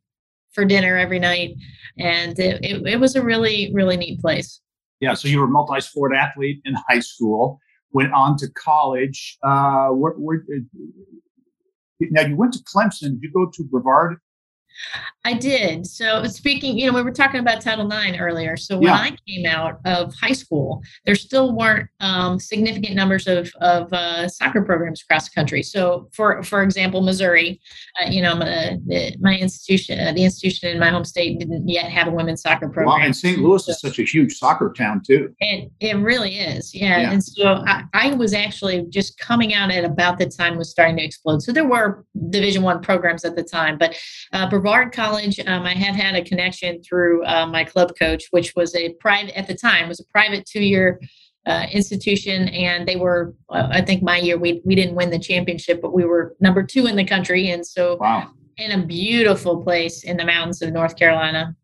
for 0.54 0.66
dinner 0.66 0.98
every 0.98 1.20
night. 1.20 1.56
And 1.98 2.38
it, 2.40 2.64
it, 2.64 2.88
it 2.88 3.00
was 3.00 3.16
a 3.16 3.24
really 3.24 3.72
really 3.74 3.98
neat 3.98 4.20
place. 4.20 4.62
Yeah 5.00 5.14
so 5.14 5.28
you 5.28 5.40
were 5.40 5.46
a 5.46 5.50
multi-sport 5.50 6.14
athlete 6.14 6.62
in 6.66 6.76
high 6.88 7.00
school 7.00 7.60
went 7.92 8.14
on 8.14 8.38
to 8.38 8.48
college. 8.52 9.38
Uh, 9.44 9.90
where, 9.90 10.14
where, 10.14 10.44
now 12.00 12.22
you 12.22 12.36
went 12.36 12.54
to 12.54 12.60
Clemson. 12.60 13.20
Did 13.20 13.24
you 13.24 13.32
go 13.32 13.50
to 13.54 13.64
Brevard? 13.64 14.18
I 15.26 15.34
did. 15.34 15.86
So 15.86 16.24
speaking, 16.26 16.78
you 16.78 16.88
know, 16.88 16.94
we 16.94 17.04
were 17.04 17.12
talking 17.12 17.40
about 17.40 17.62
Title 17.62 17.92
IX 17.92 18.18
earlier. 18.18 18.58
So 18.58 18.78
when 18.78 18.88
yeah. 18.88 18.96
I 18.96 19.18
came 19.28 19.46
out 19.46 19.80
of 19.86 20.14
high 20.16 20.34
school, 20.34 20.82
there 21.06 21.16
still 21.16 21.56
weren't 21.56 21.90
um, 22.00 22.40
significant 22.40 22.96
numbers 22.96 23.28
of, 23.28 23.52
of 23.62 23.92
uh, 23.94 24.28
soccer 24.28 24.62
programs 24.64 25.02
across 25.04 25.30
the 25.30 25.36
country. 25.36 25.62
So 25.62 26.10
for 26.14 26.42
for 26.44 26.64
example, 26.64 27.02
Missouri, 27.02 27.60
uh, 28.02 28.10
you 28.10 28.22
know, 28.22 28.36
my, 28.36 28.80
my 29.20 29.38
institution, 29.38 30.00
uh, 30.00 30.14
the 30.14 30.24
institution 30.24 30.70
in 30.70 30.80
my 30.80 30.90
home 30.90 31.06
state 31.06 31.40
didn't 31.40 31.68
yet 31.68 31.92
have 31.92 32.08
a 32.08 32.12
women's 32.12 32.42
soccer 32.42 32.70
program. 32.70 33.00
Wow, 33.00 33.06
and 33.06 33.16
St. 33.16 33.40
Louis 33.40 33.66
so, 33.66 33.72
is 33.72 33.82
such 33.82 34.00
a 34.00 34.04
huge 34.04 34.38
soccer 34.38 34.74
town 34.76 35.02
too. 35.06 35.34
It 35.40 35.72
it 35.80 35.98
really 35.98 36.40
is, 36.40 36.74
yeah. 36.74 37.02
yeah. 37.02 37.12
And 37.12 37.24
so 37.24 37.64
I, 37.68 37.84
I 37.94 38.14
was 38.14 38.34
actually 38.34 38.86
just 38.90 39.18
coming 39.20 39.54
out 39.54 39.70
at 39.72 39.84
about 39.84 40.18
the 40.18 40.28
time 40.28 40.58
was 40.58 40.72
starting 40.72 40.98
to 40.98 41.04
explode. 41.04 41.44
So 41.44 41.52
there 41.52 41.68
were 41.68 42.06
Division 42.30 42.64
One 42.64 42.82
programs 42.82 43.26
at 43.26 43.36
the 43.36 43.44
time, 43.44 43.78
but 43.78 43.96
uh, 44.34 44.50
Brevard 44.50 44.69
College, 44.92 45.40
um, 45.46 45.64
I 45.64 45.74
had 45.74 45.96
had 45.96 46.16
a 46.16 46.24
connection 46.24 46.82
through 46.82 47.26
uh, 47.26 47.46
my 47.48 47.64
club 47.64 47.92
coach, 47.98 48.28
which 48.32 48.54
was 48.56 48.76
a 48.76 48.94
private 48.94 49.38
at 49.38 49.48
the 49.48 49.56
time 49.56 49.88
was 49.88 50.00
a 50.00 50.06
private 50.06 50.46
two 50.46 50.64
year 50.64 51.00
uh, 51.46 51.66
institution, 51.72 52.50
and 52.50 52.88
they 52.88 52.96
were 52.96 53.34
uh, 53.50 53.70
I 53.72 53.82
think 53.82 54.04
my 54.04 54.18
year 54.18 54.38
we 54.38 54.62
we 54.66 54.76
didn't 54.76 54.96
win 54.96 55.10
the 55.10 55.20
championship, 55.20 55.82
but 55.82 55.94
we 55.94 56.06
were 56.06 56.36
number 56.40 56.64
two 56.64 56.86
in 56.86 56.96
the 56.96 57.06
country, 57.06 57.50
and 57.50 57.66
so 57.66 57.98
wow. 57.98 58.30
in 58.58 58.72
a 58.72 58.86
beautiful 58.86 59.64
place 59.64 60.04
in 60.04 60.18
the 60.18 60.26
mountains 60.26 60.62
of 60.62 60.72
North 60.72 60.96
Carolina. 60.96 61.56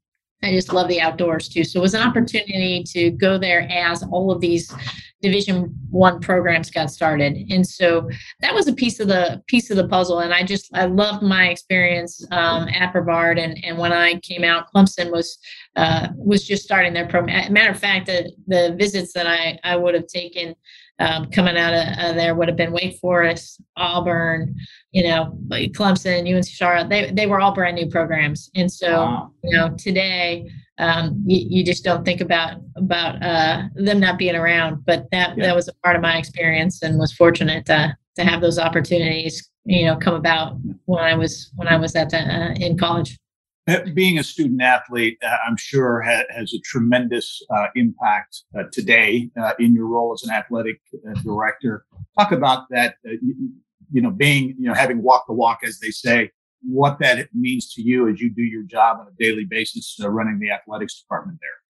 I 0.44 0.52
just 0.52 0.74
love 0.74 0.88
the 0.88 1.02
outdoors 1.02 1.50
too. 1.50 1.64
So 1.64 1.80
it 1.80 1.82
was 1.82 1.94
an 1.94 2.08
opportunity 2.08 2.84
to 2.88 3.12
go 3.12 3.38
there 3.38 3.68
as 3.72 4.04
all 4.04 4.32
of 4.32 4.42
these 4.42 4.74
division 5.22 5.76
one 5.90 6.20
programs 6.20 6.70
got 6.70 6.92
started. 6.92 7.36
And 7.50 7.66
so 7.68 8.08
that 8.42 8.54
was 8.54 8.68
a 8.68 8.74
piece 8.74 9.00
of 9.00 9.08
the 9.08 9.42
piece 9.48 9.72
of 9.72 9.78
the 9.78 9.88
puzzle. 9.88 10.20
And 10.20 10.34
i 10.34 10.44
just 10.44 10.70
i 10.76 10.86
loved 10.86 11.24
my 11.24 11.48
experience 11.48 12.24
um, 12.32 12.68
at 12.68 12.92
brevard. 12.92 13.40
And 13.40 13.58
and 13.64 13.78
when 13.78 13.92
i 13.92 14.20
came 14.20 14.44
out 14.44 14.72
clemson 14.74 15.12
was 15.12 15.38
uh, 15.76 16.10
was 16.16 16.46
just 16.46 16.64
starting 16.64 16.94
their 16.94 17.08
program. 17.08 17.52
Matter 17.52 17.72
of 17.72 17.80
fact 17.80 18.06
the, 18.06 18.32
the 18.48 18.76
visits 18.78 19.14
that 19.14 19.26
i 19.26 19.58
i 19.64 19.76
would 19.76 19.96
have 19.96 20.08
taken 20.08 20.56
um, 21.00 21.30
coming 21.30 21.58
out 21.58 21.74
of, 21.74 22.10
of, 22.10 22.16
there 22.16 22.36
would 22.36 22.48
have 22.48 22.56
been 22.56 22.72
Wake 22.72 22.98
Forest, 23.00 23.62
Auburn, 23.76 24.56
you 24.92 25.04
know, 25.04 25.38
Clemson, 25.50 26.34
UNC 26.34 26.48
Charlotte. 26.48 26.90
They 26.90 27.12
they 27.12 27.28
were 27.28 27.42
all 27.42 27.54
brand 27.54 27.76
new 27.76 27.88
programs, 27.88 28.50
and 28.56 28.72
so 28.72 28.92
wow. 28.92 29.32
you 29.44 29.58
know 29.58 29.76
today 29.78 30.50
um, 30.78 31.24
you, 31.26 31.46
you, 31.50 31.66
just 31.66 31.84
don't 31.84 32.04
think 32.04 32.22
about 32.22 32.62
about 32.76 33.22
uh, 33.24 33.64
them 33.76 34.00
not 34.00 34.18
being 34.18 34.36
around. 34.36 34.86
But 34.86 35.10
that 35.12 35.38
yeah. 35.38 35.46
that 35.46 35.56
was 35.56 35.68
a 35.68 35.74
part 35.84 35.96
of 35.96 36.02
my 36.02 36.18
experience, 36.18 36.82
and 36.82 37.00
was 37.00 37.14
fortunate 37.14 37.66
to 37.68 37.96
to 38.16 38.24
have 38.24 38.42
those 38.42 38.60
opportunities, 38.60 39.50
you 39.66 39.86
know, 39.86 39.96
come 39.96 40.16
about 40.16 40.58
when 40.86 41.04
I 41.04 41.16
was 41.16 41.52
when 41.56 41.68
I 41.68 41.78
was 41.78 41.96
at 41.96 42.10
the, 42.10 42.20
uh, 42.20 42.54
in 42.54 42.78
college. 42.78 43.18
Uh, 43.68 43.80
being 43.96 44.20
a 44.20 44.24
student 44.24 44.62
athlete, 44.62 45.18
uh, 45.24 45.38
I'm 45.48 45.58
sure 45.58 46.02
ha- 46.02 46.26
has 46.30 46.54
a 46.54 46.60
tremendous 46.60 47.42
uh, 47.50 47.68
impact 47.76 48.44
uh, 48.56 48.64
today 48.72 49.30
in 49.58 49.74
your 49.74 49.88
role 49.88 50.14
as 50.14 50.24
an 50.24 50.30
athletic 50.30 50.80
director. 51.24 51.86
Talk 52.18 52.32
about 52.32 52.70
that. 52.70 52.96
You, 53.04 53.52
you 53.92 54.02
know, 54.02 54.12
being 54.12 54.56
you 54.60 54.68
know 54.68 54.74
having 54.74 55.02
walked 55.02 55.28
the 55.28 55.34
walk, 55.34 55.62
as 55.64 55.80
they 55.80 55.90
say, 55.90 56.32
what 56.62 57.00
that 57.00 57.30
means 57.34 57.74
to 57.74 57.82
you 57.82 58.10
as 58.10 58.20
you 58.20 58.30
do 58.30 58.42
your 58.42 58.64
job 58.64 58.98
on 59.00 59.08
a 59.08 59.12
daily 59.20 59.46
basis 59.46 59.98
uh, 60.04 60.10
running 60.10 60.40
the 60.40 60.52
athletics 60.52 61.00
department 61.00 61.40
there. 61.42 61.65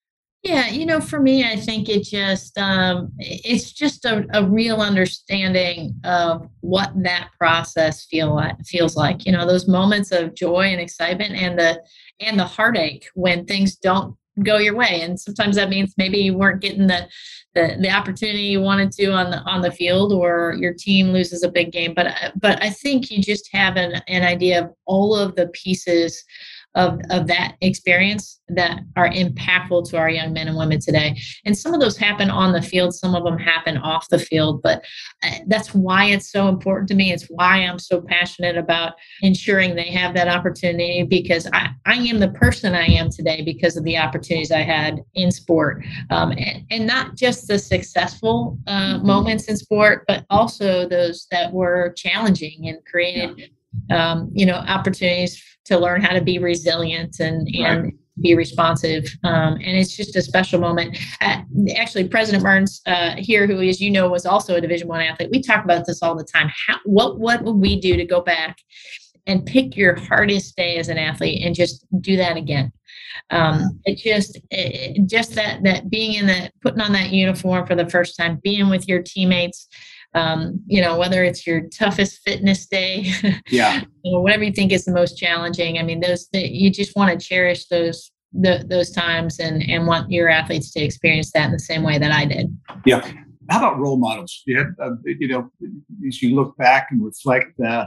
Yeah, 0.45 0.67
you 0.67 0.85
know, 0.85 1.01
for 1.01 1.19
me, 1.19 1.43
I 1.43 1.55
think 1.55 1.89
it 1.89 2.03
just 2.03 2.55
um, 2.59 3.11
it's 3.17 3.71
just 3.71 4.05
a, 4.05 4.27
a 4.31 4.43
real 4.47 4.79
understanding 4.79 5.99
of 6.03 6.47
what 6.59 6.91
that 7.01 7.29
process 7.39 8.05
feel 8.05 8.35
like, 8.35 8.55
feels 8.63 8.95
like. 8.95 9.25
You 9.25 9.31
know, 9.31 9.47
those 9.47 9.67
moments 9.67 10.11
of 10.11 10.35
joy 10.35 10.67
and 10.67 10.79
excitement, 10.79 11.33
and 11.33 11.57
the 11.57 11.81
and 12.19 12.39
the 12.39 12.45
heartache 12.45 13.07
when 13.15 13.45
things 13.45 13.75
don't 13.75 14.15
go 14.43 14.57
your 14.57 14.75
way 14.75 14.99
and 15.01 15.17
sometimes 15.17 15.55
that 15.55 15.69
means 15.69 15.93
maybe 15.97 16.17
you 16.17 16.33
weren't 16.37 16.61
getting 16.61 16.87
the, 16.87 17.07
the 17.53 17.77
the 17.79 17.89
opportunity 17.89 18.43
you 18.43 18.59
wanted 18.59 18.91
to 18.91 19.05
on 19.05 19.31
the 19.31 19.37
on 19.43 19.61
the 19.61 19.71
field 19.71 20.11
or 20.11 20.55
your 20.59 20.73
team 20.73 21.13
loses 21.13 21.41
a 21.41 21.49
big 21.49 21.71
game 21.71 21.93
but 21.95 22.07
but 22.35 22.61
i 22.61 22.69
think 22.69 23.09
you 23.09 23.21
just 23.21 23.49
have 23.53 23.77
an, 23.77 24.01
an 24.09 24.23
idea 24.23 24.61
of 24.61 24.73
all 24.85 25.15
of 25.15 25.35
the 25.35 25.47
pieces 25.47 26.21
of, 26.75 26.99
of 27.09 27.27
that 27.27 27.55
experience 27.61 28.41
that 28.49 28.81
are 28.95 29.09
impactful 29.09 29.89
to 29.89 29.97
our 29.97 30.09
young 30.09 30.33
men 30.33 30.47
and 30.47 30.57
women 30.57 30.79
today. 30.79 31.17
And 31.45 31.57
some 31.57 31.73
of 31.73 31.79
those 31.79 31.97
happen 31.97 32.29
on 32.29 32.53
the 32.53 32.61
field, 32.61 32.93
some 32.93 33.15
of 33.15 33.23
them 33.23 33.39
happen 33.39 33.77
off 33.77 34.09
the 34.09 34.19
field. 34.19 34.61
But 34.61 34.83
uh, 35.23 35.31
that's 35.47 35.73
why 35.73 36.05
it's 36.05 36.31
so 36.31 36.47
important 36.47 36.87
to 36.89 36.95
me. 36.95 37.11
It's 37.11 37.25
why 37.25 37.57
I'm 37.57 37.79
so 37.79 38.01
passionate 38.01 38.57
about 38.57 38.93
ensuring 39.21 39.75
they 39.75 39.89
have 39.91 40.13
that 40.15 40.27
opportunity 40.27 41.03
because 41.03 41.47
I, 41.53 41.69
I 41.85 41.95
am 41.95 42.19
the 42.19 42.29
person 42.29 42.75
I 42.75 42.85
am 42.85 43.09
today 43.09 43.41
because 43.41 43.77
of 43.77 43.83
the 43.83 43.97
opportunities 43.97 44.51
I 44.51 44.61
had 44.61 45.01
in 45.15 45.31
sport. 45.31 45.83
Um, 46.09 46.31
and, 46.31 46.63
and, 46.69 46.85
not 46.85 47.15
just 47.15 47.47
the 47.47 47.57
successful 47.57 48.59
uh, 48.67 48.95
mm-hmm. 48.95 49.07
moments 49.07 49.45
in 49.45 49.57
sport, 49.57 50.05
but 50.07 50.23
also 50.29 50.87
those 50.87 51.25
that 51.31 51.51
were 51.51 51.93
challenging 51.97 52.67
and 52.67 52.77
created. 52.85 53.49
Um, 53.89 54.29
you 54.33 54.45
know 54.45 54.55
opportunities 54.55 55.41
to 55.65 55.77
learn 55.77 56.01
how 56.01 56.13
to 56.13 56.21
be 56.21 56.39
resilient 56.39 57.19
and 57.19 57.47
and 57.55 57.83
right. 57.83 57.93
be 58.21 58.35
responsive. 58.35 59.05
Um, 59.23 59.55
and 59.55 59.77
it's 59.77 59.95
just 59.95 60.15
a 60.15 60.21
special 60.21 60.59
moment. 60.59 60.97
Uh, 61.21 61.41
actually, 61.75 62.07
President 62.07 62.43
Mearns 62.43 62.81
uh, 62.85 63.15
here, 63.17 63.47
who, 63.47 63.61
as 63.61 63.81
you 63.81 63.91
know, 63.91 64.09
was 64.09 64.25
also 64.25 64.55
a 64.55 64.61
Division 64.61 64.87
One 64.87 65.01
athlete, 65.01 65.29
we 65.31 65.41
talk 65.41 65.65
about 65.65 65.85
this 65.85 66.01
all 66.01 66.15
the 66.15 66.23
time. 66.23 66.49
How, 66.67 66.77
what 66.85 67.19
what 67.19 67.43
would 67.43 67.57
we 67.57 67.79
do 67.79 67.97
to 67.97 68.05
go 68.05 68.21
back 68.21 68.57
and 69.27 69.45
pick 69.45 69.75
your 69.75 69.95
hardest 69.95 70.55
day 70.55 70.77
as 70.77 70.87
an 70.87 70.97
athlete 70.97 71.43
and 71.43 71.55
just 71.55 71.85
do 71.99 72.15
that 72.17 72.37
again? 72.37 72.71
Um, 73.31 73.79
it 73.85 73.95
just 73.95 74.39
it, 74.51 75.07
just 75.07 75.33
that 75.33 75.63
that 75.63 75.89
being 75.89 76.13
in 76.13 76.27
that 76.27 76.53
putting 76.61 76.81
on 76.81 76.93
that 76.93 77.09
uniform 77.09 77.65
for 77.65 77.75
the 77.75 77.89
first 77.89 78.17
time, 78.17 78.39
being 78.43 78.69
with 78.69 78.87
your 78.87 79.01
teammates 79.01 79.67
um, 80.15 80.59
you 80.65 80.81
know, 80.81 80.97
whether 80.97 81.23
it's 81.23 81.45
your 81.45 81.61
toughest 81.69 82.21
fitness 82.25 82.65
day, 82.65 83.11
yeah, 83.49 83.83
or 84.03 84.23
whatever 84.23 84.43
you 84.43 84.51
think 84.51 84.71
is 84.71 84.85
the 84.85 84.93
most 84.93 85.17
challenging. 85.17 85.77
I 85.77 85.83
mean, 85.83 85.99
those 85.99 86.27
you 86.33 86.71
just 86.71 86.95
want 86.95 87.19
to 87.19 87.25
cherish 87.25 87.67
those 87.67 88.11
the, 88.33 88.65
those 88.67 88.91
times 88.91 89.39
and 89.39 89.61
and 89.69 89.87
want 89.87 90.09
your 90.09 90.29
athletes 90.29 90.71
to 90.71 90.81
experience 90.81 91.31
that 91.33 91.45
in 91.45 91.51
the 91.51 91.59
same 91.59 91.83
way 91.83 91.97
that 91.97 92.11
I 92.11 92.25
did. 92.25 92.55
Yeah. 92.85 93.05
How 93.49 93.59
about 93.59 93.77
role 93.77 93.97
models? 93.97 94.41
Yeah, 94.47 94.63
uh, 94.81 94.91
you 95.05 95.27
know, 95.27 95.51
as 96.07 96.19
you 96.21 96.35
look 96.35 96.57
back 96.57 96.87
and 96.89 97.03
reflect, 97.05 97.59
uh, 97.59 97.85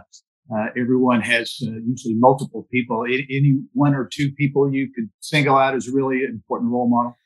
uh, 0.54 0.66
everyone 0.76 1.20
has 1.20 1.58
uh, 1.66 1.72
usually 1.84 2.14
multiple 2.14 2.68
people. 2.70 3.04
Any 3.04 3.60
one 3.72 3.92
or 3.92 4.06
two 4.06 4.30
people 4.32 4.72
you 4.72 4.92
could 4.94 5.10
single 5.18 5.56
out 5.56 5.74
as 5.74 5.88
really 5.88 6.22
important 6.22 6.70
role 6.70 6.88
model? 6.88 7.16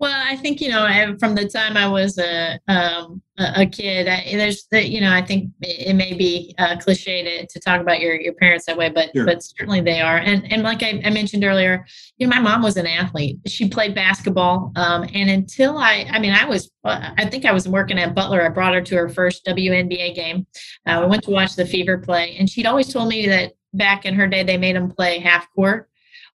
Well, 0.00 0.10
I 0.16 0.34
think 0.36 0.62
you 0.62 0.70
know, 0.70 1.14
from 1.18 1.34
the 1.34 1.46
time 1.46 1.76
I 1.76 1.86
was 1.86 2.16
a 2.16 2.58
um, 2.68 3.20
a 3.36 3.66
kid, 3.66 4.08
I, 4.08 4.24
there's 4.34 4.64
the 4.70 4.82
you 4.82 4.98
know, 4.98 5.12
I 5.12 5.20
think 5.20 5.50
it 5.60 5.94
may 5.94 6.14
be 6.14 6.54
uh, 6.56 6.78
cliche 6.78 7.22
to, 7.22 7.46
to 7.46 7.60
talk 7.60 7.82
about 7.82 8.00
your 8.00 8.18
your 8.18 8.32
parents 8.32 8.64
that 8.64 8.78
way, 8.78 8.88
but 8.88 9.10
sure. 9.14 9.26
but 9.26 9.42
certainly 9.42 9.82
they 9.82 10.00
are. 10.00 10.16
And 10.16 10.50
and 10.50 10.62
like 10.62 10.82
I, 10.82 11.02
I, 11.04 11.10
mentioned 11.10 11.44
earlier, 11.44 11.84
you 12.16 12.26
know, 12.26 12.34
my 12.34 12.40
mom 12.40 12.62
was 12.62 12.78
an 12.78 12.86
athlete. 12.86 13.40
She 13.46 13.68
played 13.68 13.94
basketball, 13.94 14.72
um, 14.74 15.06
and 15.12 15.28
until 15.28 15.76
I, 15.76 16.06
I 16.10 16.18
mean, 16.18 16.32
I 16.32 16.46
was, 16.46 16.70
uh, 16.82 17.10
I 17.18 17.26
think 17.26 17.44
I 17.44 17.52
was 17.52 17.68
working 17.68 17.98
at 17.98 18.14
Butler. 18.14 18.40
I 18.40 18.48
brought 18.48 18.72
her 18.72 18.80
to 18.80 18.96
her 18.96 19.10
first 19.10 19.44
WNBA 19.44 20.14
game. 20.14 20.46
Uh, 20.86 21.00
we 21.02 21.10
went 21.10 21.24
to 21.24 21.30
watch 21.30 21.56
the 21.56 21.66
Fever 21.66 21.98
play, 21.98 22.36
and 22.38 22.48
she'd 22.48 22.66
always 22.66 22.90
told 22.90 23.10
me 23.10 23.26
that 23.26 23.52
back 23.74 24.06
in 24.06 24.14
her 24.14 24.26
day 24.26 24.44
they 24.44 24.56
made 24.56 24.76
them 24.76 24.90
play 24.90 25.18
half 25.18 25.46
court. 25.54 25.90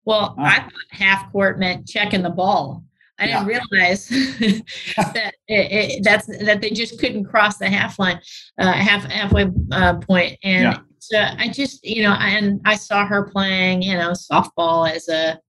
Well, 0.05 0.35
I 0.37 0.59
thought 0.59 0.71
half 0.91 1.31
court 1.31 1.57
meant 1.57 1.87
checking 1.87 2.21
the 2.21 2.29
ball. 2.29 2.83
I 3.19 3.27
didn't 3.27 3.45
realize 3.45 4.07
that 4.09 5.33
it, 5.47 5.71
it, 5.71 6.03
that's 6.03 6.27
that 6.27 6.61
they 6.61 6.71
just 6.71 6.99
couldn't 6.99 7.25
cross 7.25 7.57
the 7.57 7.69
half 7.69 7.97
line, 7.97 8.19
uh, 8.59 8.73
half 8.73 9.05
halfway 9.05 9.51
uh, 9.71 9.95
point. 9.95 10.37
And 10.43 10.63
yeah. 10.63 10.79
so 10.99 11.17
I 11.19 11.49
just, 11.49 11.85
you 11.85 12.03
know, 12.03 12.13
and 12.13 12.59
I 12.65 12.75
saw 12.75 13.05
her 13.05 13.29
playing, 13.29 13.83
you 13.83 13.95
know, 13.95 14.11
softball 14.11 14.89
as 14.89 15.07
a 15.07 15.39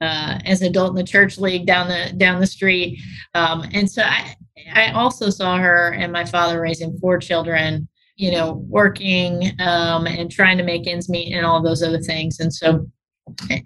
uh, 0.00 0.38
as 0.44 0.62
an 0.62 0.68
adult 0.68 0.90
in 0.90 0.96
the 0.96 1.04
church 1.04 1.38
league 1.38 1.66
down 1.66 1.88
the 1.88 2.12
down 2.16 2.40
the 2.40 2.46
street. 2.46 2.98
Um, 3.34 3.64
and 3.72 3.90
so 3.90 4.02
I 4.02 4.34
I 4.74 4.92
also 4.92 5.30
saw 5.30 5.58
her 5.58 5.92
and 5.92 6.12
my 6.12 6.24
father 6.24 6.60
raising 6.60 6.96
four 6.98 7.18
children, 7.18 7.88
you 8.16 8.32
know, 8.32 8.64
working 8.68 9.52
um, 9.60 10.06
and 10.06 10.30
trying 10.30 10.56
to 10.58 10.64
make 10.64 10.86
ends 10.86 11.08
meet 11.08 11.34
and 11.34 11.44
all 11.44 11.62
those 11.62 11.82
other 11.82 12.00
things. 12.00 12.40
And 12.40 12.52
so 12.52 12.86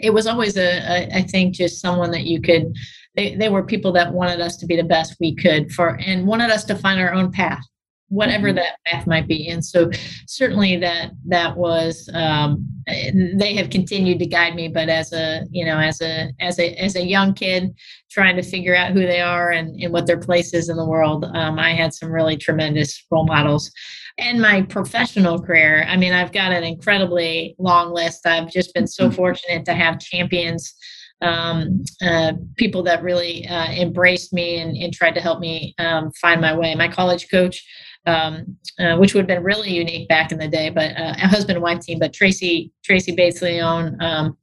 it 0.00 0.12
was 0.12 0.26
always 0.26 0.56
a, 0.56 0.78
a 0.78 1.16
I 1.16 1.22
think 1.22 1.54
just 1.54 1.80
someone 1.80 2.10
that 2.10 2.24
you 2.24 2.40
could 2.40 2.74
they, 3.16 3.34
they 3.34 3.48
were 3.48 3.64
people 3.64 3.92
that 3.92 4.12
wanted 4.12 4.40
us 4.40 4.56
to 4.58 4.66
be 4.66 4.76
the 4.76 4.84
best 4.84 5.16
we 5.20 5.34
could 5.34 5.72
for 5.72 5.98
and 6.00 6.26
wanted 6.26 6.50
us 6.50 6.64
to 6.64 6.76
find 6.76 7.00
our 7.00 7.12
own 7.12 7.32
path 7.32 7.62
whatever 8.08 8.48
mm-hmm. 8.48 8.56
that 8.56 8.76
path 8.86 9.06
might 9.06 9.26
be 9.26 9.48
and 9.48 9.64
so 9.64 9.90
certainly 10.26 10.76
that 10.76 11.10
that 11.24 11.56
was 11.56 12.08
um, 12.14 12.64
they 12.86 13.54
have 13.54 13.70
continued 13.70 14.18
to 14.18 14.26
guide 14.26 14.54
me 14.54 14.68
but 14.68 14.88
as 14.88 15.12
a 15.12 15.44
you 15.50 15.64
know 15.64 15.78
as 15.78 16.00
a 16.00 16.30
as 16.40 16.58
a 16.58 16.74
as 16.74 16.94
a 16.94 17.04
young 17.04 17.34
kid 17.34 17.74
trying 18.10 18.36
to 18.36 18.42
figure 18.42 18.76
out 18.76 18.92
who 18.92 19.00
they 19.00 19.20
are 19.20 19.50
and, 19.50 19.80
and 19.80 19.92
what 19.92 20.06
their 20.06 20.18
place 20.18 20.54
is 20.54 20.68
in 20.68 20.76
the 20.76 20.86
world 20.86 21.24
um, 21.34 21.58
i 21.58 21.72
had 21.72 21.92
some 21.92 22.10
really 22.10 22.36
tremendous 22.36 23.04
role 23.10 23.26
models 23.26 23.72
and 24.18 24.40
my 24.40 24.62
professional 24.62 25.40
career 25.40 25.84
i 25.88 25.96
mean 25.96 26.12
i've 26.12 26.32
got 26.32 26.52
an 26.52 26.62
incredibly 26.62 27.56
long 27.58 27.92
list 27.92 28.24
i've 28.24 28.50
just 28.50 28.72
been 28.72 28.86
so 28.86 29.06
mm-hmm. 29.06 29.16
fortunate 29.16 29.64
to 29.64 29.74
have 29.74 29.98
champions 29.98 30.74
um, 31.22 31.82
uh, 32.04 32.32
people 32.56 32.82
that 32.82 33.02
really 33.02 33.46
uh, 33.46 33.70
embraced 33.72 34.32
me 34.32 34.60
and, 34.60 34.76
and, 34.76 34.92
tried 34.92 35.14
to 35.14 35.20
help 35.20 35.40
me 35.40 35.74
um, 35.78 36.12
find 36.12 36.40
my 36.42 36.54
way. 36.54 36.74
My 36.74 36.88
college 36.88 37.30
coach 37.30 37.64
um, 38.06 38.56
uh, 38.78 38.96
which 38.96 39.14
would 39.14 39.22
have 39.22 39.26
been 39.26 39.42
really 39.42 39.70
unique 39.70 40.08
back 40.08 40.30
in 40.30 40.38
the 40.38 40.48
day. 40.48 40.70
But 40.70 40.96
uh, 40.96 41.14
a 41.16 41.26
husband 41.26 41.56
and 41.56 41.62
wife 41.62 41.80
team. 41.80 41.98
But 41.98 42.12
Tracy 42.12 42.72
Tracy 42.84 43.14
Bates 43.14 43.42
Leone 43.42 43.96
um, 44.00 44.36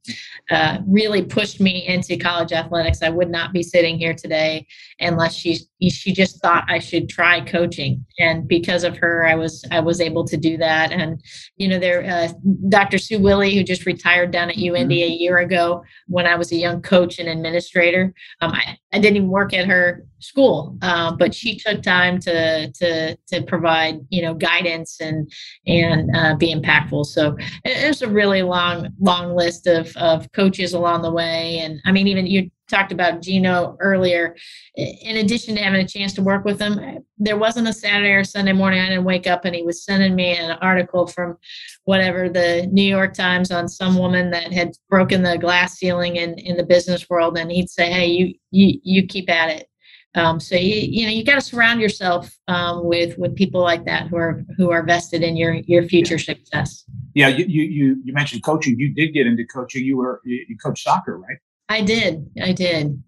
uh, 0.50 0.78
really 0.86 1.22
pushed 1.22 1.60
me 1.60 1.86
into 1.86 2.16
college 2.16 2.52
athletics. 2.52 3.02
I 3.02 3.08
would 3.08 3.30
not 3.30 3.52
be 3.52 3.62
sitting 3.62 3.98
here 3.98 4.14
today 4.14 4.66
unless 5.00 5.34
she 5.34 5.60
she 5.90 6.12
just 6.12 6.40
thought 6.40 6.64
I 6.68 6.78
should 6.78 7.08
try 7.08 7.40
coaching, 7.40 8.04
and 8.18 8.46
because 8.46 8.84
of 8.84 8.96
her, 8.98 9.26
I 9.26 9.34
was 9.34 9.64
I 9.70 9.80
was 9.80 10.00
able 10.00 10.24
to 10.24 10.36
do 10.36 10.56
that. 10.58 10.92
And 10.92 11.22
you 11.56 11.68
know, 11.68 11.78
there 11.78 12.04
uh, 12.04 12.32
Dr. 12.68 12.98
Sue 12.98 13.18
Willey, 13.18 13.54
who 13.54 13.62
just 13.62 13.86
retired 13.86 14.30
down 14.30 14.50
at 14.50 14.56
UND 14.56 14.64
mm-hmm. 14.64 14.90
a 14.90 15.08
year 15.08 15.38
ago, 15.38 15.84
when 16.06 16.26
I 16.26 16.36
was 16.36 16.52
a 16.52 16.56
young 16.56 16.82
coach 16.82 17.18
and 17.18 17.28
administrator. 17.28 18.12
Um, 18.40 18.52
I, 18.52 18.78
I 18.92 18.98
didn't 18.98 19.16
even 19.16 19.28
work 19.28 19.52
at 19.52 19.66
her 19.66 20.06
school, 20.20 20.78
uh, 20.82 21.14
but 21.16 21.34
she 21.34 21.58
took 21.58 21.82
time 21.82 22.18
to 22.20 22.70
to 22.72 23.16
to 23.16 23.42
provide 23.42 24.00
you 24.10 24.22
know 24.22 24.34
guidance 24.34 25.00
and 25.00 25.30
and 25.66 26.14
uh, 26.16 26.34
be 26.36 26.54
impactful. 26.54 27.06
So 27.06 27.36
there's 27.64 28.02
a 28.02 28.08
really 28.08 28.42
long 28.42 28.88
long 29.00 29.34
list 29.34 29.66
of 29.66 29.94
of 29.96 30.30
coaches 30.32 30.72
along 30.72 31.02
the 31.02 31.12
way, 31.12 31.58
and 31.58 31.80
I 31.84 31.92
mean 31.92 32.06
even 32.06 32.26
you 32.26 32.50
talked 32.68 32.92
about 32.92 33.20
Geno 33.22 33.76
earlier. 33.80 34.36
In 34.76 35.18
addition 35.18 35.54
to 35.56 35.62
having 35.62 35.80
a 35.80 35.88
chance 35.88 36.12
to 36.14 36.22
work 36.22 36.44
with 36.44 36.60
him, 36.60 37.04
there 37.18 37.36
wasn't 37.36 37.68
a 37.68 37.72
Saturday 37.72 38.12
or 38.12 38.24
Sunday 38.24 38.52
morning 38.52 38.80
I 38.80 38.88
didn't 38.88 39.04
wake 39.04 39.26
up 39.26 39.44
and 39.44 39.54
he 39.54 39.62
was 39.62 39.84
sending 39.84 40.14
me 40.14 40.36
an 40.36 40.52
article 40.60 41.06
from 41.06 41.36
whatever 41.84 42.28
the 42.28 42.68
New 42.72 42.82
York 42.82 43.14
Times 43.14 43.50
on 43.50 43.68
some 43.68 43.98
woman 43.98 44.30
that 44.30 44.52
had 44.52 44.72
broken 44.88 45.22
the 45.22 45.38
glass 45.38 45.74
ceiling 45.74 46.16
in, 46.16 46.38
in 46.38 46.56
the 46.56 46.64
business 46.64 47.08
world, 47.08 47.36
and 47.36 47.50
he'd 47.50 47.70
say, 47.70 47.90
"Hey, 47.90 48.06
you 48.06 48.34
you 48.50 48.80
you 48.82 49.06
keep 49.06 49.30
at 49.30 49.50
it." 49.50 49.68
Um, 50.16 50.38
so 50.38 50.54
you 50.54 50.76
you 50.76 51.06
know 51.06 51.12
you 51.12 51.24
got 51.24 51.34
to 51.34 51.40
surround 51.40 51.80
yourself 51.80 52.36
um, 52.48 52.84
with 52.84 53.18
with 53.18 53.34
people 53.34 53.60
like 53.60 53.84
that 53.84 54.08
who 54.08 54.16
are 54.16 54.44
who 54.56 54.70
are 54.70 54.82
vested 54.84 55.22
in 55.22 55.36
your 55.36 55.54
your 55.66 55.82
future 55.84 56.18
success. 56.18 56.84
Yeah, 57.14 57.28
you 57.28 57.44
you 57.46 58.00
you 58.04 58.12
mentioned 58.12 58.42
coaching. 58.44 58.78
You 58.78 58.94
did 58.94 59.12
get 59.12 59.26
into 59.26 59.44
coaching. 59.44 59.84
You 59.84 59.96
were 59.98 60.20
you 60.24 60.56
coach 60.62 60.82
soccer, 60.82 61.18
right? 61.18 61.38
I 61.68 61.82
did. 61.82 62.30
I 62.40 62.52
did. 62.52 63.02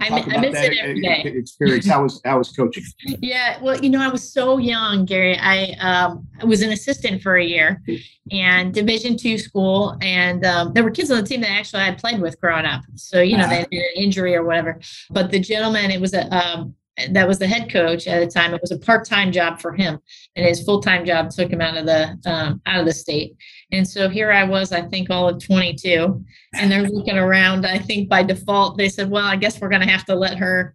I, 0.00 0.08
I 0.08 0.40
miss 0.40 0.58
it 0.58 0.78
every 0.78 1.00
day. 1.00 1.22
Experience. 1.24 1.86
How 1.86 2.02
was 2.02 2.20
how 2.24 2.38
was 2.38 2.50
coaching? 2.52 2.84
yeah, 3.04 3.58
well, 3.62 3.78
you 3.78 3.90
know, 3.90 4.00
I 4.00 4.08
was 4.08 4.32
so 4.32 4.56
young, 4.56 5.04
Gary. 5.04 5.36
I 5.38 5.72
um, 5.80 6.26
I 6.40 6.46
was 6.46 6.62
an 6.62 6.70
assistant 6.70 7.20
for 7.20 7.36
a 7.36 7.44
year, 7.44 7.82
and 8.30 8.72
Division 8.72 9.18
two 9.18 9.36
school, 9.36 9.98
and 10.00 10.44
um, 10.46 10.72
there 10.72 10.82
were 10.82 10.90
kids 10.90 11.10
on 11.10 11.20
the 11.20 11.26
team 11.26 11.42
that 11.42 11.50
actually 11.50 11.82
I 11.82 11.92
played 11.92 12.20
with 12.20 12.40
growing 12.40 12.64
up. 12.64 12.82
So 12.94 13.20
you 13.20 13.36
know, 13.36 13.44
uh-huh. 13.44 13.50
they 13.50 13.56
had 13.56 13.68
an 13.72 14.02
injury 14.02 14.34
or 14.34 14.44
whatever. 14.44 14.80
But 15.10 15.30
the 15.30 15.40
gentleman, 15.40 15.90
it 15.90 16.00
was 16.00 16.14
a 16.14 16.34
um, 16.34 16.74
that 17.10 17.28
was 17.28 17.38
the 17.38 17.46
head 17.46 17.70
coach 17.70 18.06
at 18.06 18.20
the 18.20 18.26
time. 18.26 18.54
It 18.54 18.60
was 18.60 18.70
a 18.72 18.78
part-time 18.78 19.32
job 19.32 19.60
for 19.60 19.72
him, 19.72 19.98
and 20.34 20.46
his 20.46 20.62
full-time 20.62 21.04
job 21.04 21.30
took 21.30 21.50
him 21.50 21.60
out 21.60 21.76
of 21.76 21.86
the 21.86 22.18
um, 22.24 22.62
out 22.66 22.80
of 22.80 22.86
the 22.86 22.92
state. 22.92 23.36
And 23.72 23.86
so 23.86 24.08
here 24.08 24.32
I 24.32 24.44
was, 24.44 24.72
I 24.72 24.82
think 24.82 25.10
all 25.10 25.28
of 25.28 25.42
22, 25.42 26.24
and 26.54 26.70
they're 26.70 26.88
looking 26.88 27.18
around. 27.18 27.66
I 27.66 27.78
think 27.78 28.08
by 28.08 28.22
default 28.22 28.76
they 28.76 28.88
said, 28.88 29.10
"Well, 29.10 29.26
I 29.26 29.36
guess 29.36 29.60
we're 29.60 29.68
going 29.68 29.82
to 29.82 29.88
have 29.88 30.04
to 30.06 30.14
let 30.14 30.38
her 30.38 30.74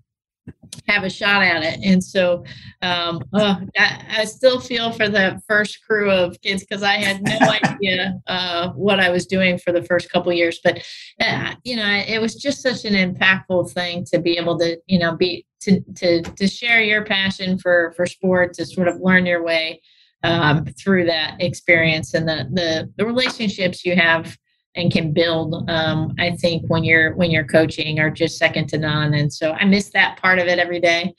have 0.88 1.04
a 1.04 1.10
shot 1.10 1.42
at 1.42 1.64
it. 1.64 1.80
And 1.84 2.04
so 2.04 2.44
um, 2.82 3.24
oh, 3.34 3.60
I, 3.78 4.06
I, 4.18 4.26
still 4.26 4.60
feel 4.60 4.92
for 4.92 5.10
the 5.10 5.42
first 5.48 5.84
crew 5.86 6.12
of 6.12 6.40
kids 6.42 6.64
because 6.64 6.84
I 6.84 6.96
had 6.96 7.24
no 7.24 7.38
idea 7.64 8.20
uh, 8.28 8.70
what 8.72 9.00
I 9.00 9.10
was 9.10 9.26
doing 9.26 9.58
for 9.58 9.72
the 9.72 9.84
first 9.84 10.12
couple 10.12 10.32
years. 10.34 10.60
But 10.64 10.86
uh, 11.20 11.56
you 11.64 11.76
know, 11.76 12.04
it 12.08 12.22
was 12.22 12.36
just 12.36 12.62
such 12.62 12.86
an 12.86 12.94
impactful 12.94 13.72
thing 13.72 14.06
to 14.12 14.20
be 14.20 14.38
able 14.38 14.60
to, 14.60 14.78
you 14.86 15.00
know, 15.00 15.16
be 15.16 15.46
to 15.62 15.82
to 15.96 16.22
to 16.22 16.48
share 16.48 16.82
your 16.82 17.04
passion 17.06 17.58
for 17.58 17.94
for 17.96 18.06
sport, 18.06 18.54
to 18.56 18.66
sort 18.66 18.88
of 18.88 19.00
learn 19.02 19.26
your 19.26 19.44
way 19.44 19.82
um, 20.24 20.66
through 20.78 21.06
that 21.06 21.36
experience 21.40 22.14
and 22.14 22.28
the 22.28 22.48
the 22.54 22.92
the 22.98 23.06
relationships 23.06 23.86
you 23.86 23.96
have 23.96 24.38
and 24.78 24.92
can 24.92 25.14
build 25.14 25.70
um, 25.70 26.14
i 26.20 26.32
think 26.32 26.64
when 26.68 26.84
you're 26.84 27.16
when 27.16 27.32
you're 27.32 27.46
coaching 27.46 28.00
are 28.00 28.10
just 28.10 28.38
second 28.38 28.68
to 28.68 28.78
none. 28.78 29.14
And 29.14 29.32
so 29.32 29.52
i 29.54 29.66
miss 29.66 29.90
that 29.92 30.20
part 30.22 30.40
of 30.40 30.48
it 30.48 30.60
every 30.60 30.80
day. 30.80 31.14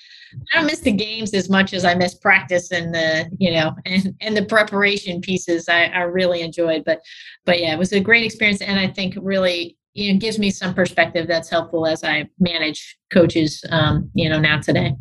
I 0.52 0.58
don't 0.58 0.66
miss 0.66 0.80
the 0.80 0.92
games 0.92 1.34
as 1.34 1.48
much 1.48 1.72
as 1.72 1.84
i 1.84 1.94
miss 1.94 2.14
practice 2.14 2.70
and 2.70 2.94
the 2.94 3.30
you 3.38 3.52
know 3.52 3.74
and 3.86 4.14
and 4.20 4.36
the 4.36 4.44
preparation 4.44 5.20
pieces 5.20 5.68
i, 5.68 5.84
I 5.86 6.02
really 6.02 6.42
enjoyed. 6.42 6.84
But 6.84 7.00
but 7.44 7.60
yeah 7.60 7.72
it 7.72 7.78
was 7.78 7.92
a 7.92 8.00
great 8.00 8.24
experience. 8.24 8.60
And 8.60 8.78
i 8.78 8.88
think 8.88 9.14
really 9.20 9.76
you 9.96 10.12
know 10.12 10.18
gives 10.18 10.38
me 10.38 10.50
some 10.50 10.74
perspective 10.74 11.26
that's 11.26 11.48
helpful 11.48 11.86
as 11.86 12.04
i 12.04 12.28
manage 12.38 12.96
coaches 13.10 13.64
um, 13.70 14.10
you 14.14 14.28
know 14.28 14.38
now 14.38 14.60
today 14.60 14.94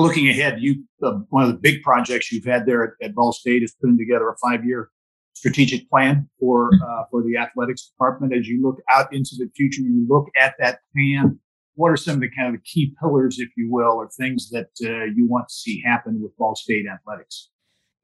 looking 0.00 0.28
ahead 0.28 0.60
you 0.60 0.84
uh, 1.02 1.12
one 1.30 1.42
of 1.44 1.48
the 1.48 1.58
big 1.58 1.82
projects 1.82 2.32
you've 2.32 2.44
had 2.44 2.66
there 2.66 2.84
at, 2.84 2.90
at 3.06 3.14
ball 3.14 3.32
state 3.32 3.62
is 3.62 3.74
putting 3.80 3.98
together 3.98 4.28
a 4.28 4.36
five 4.38 4.64
year 4.64 4.90
strategic 5.34 5.88
plan 5.88 6.28
for 6.38 6.70
mm-hmm. 6.70 6.82
uh, 6.82 7.04
for 7.10 7.22
the 7.22 7.36
athletics 7.36 7.88
department 7.88 8.34
as 8.34 8.48
you 8.48 8.62
look 8.62 8.80
out 8.90 9.12
into 9.12 9.34
the 9.38 9.48
future 9.56 9.82
you 9.82 10.06
look 10.08 10.28
at 10.38 10.54
that 10.58 10.80
plan 10.94 11.38
what 11.74 11.90
are 11.90 11.96
some 11.96 12.16
of 12.16 12.20
the 12.20 12.30
kind 12.30 12.54
of 12.54 12.62
key 12.64 12.94
pillars 13.00 13.38
if 13.38 13.48
you 13.56 13.70
will 13.70 13.92
or 13.92 14.08
things 14.10 14.50
that 14.50 14.68
uh, 14.84 15.04
you 15.04 15.26
want 15.26 15.48
to 15.48 15.54
see 15.54 15.82
happen 15.84 16.20
with 16.22 16.36
ball 16.36 16.54
state 16.54 16.86
athletics 16.86 17.48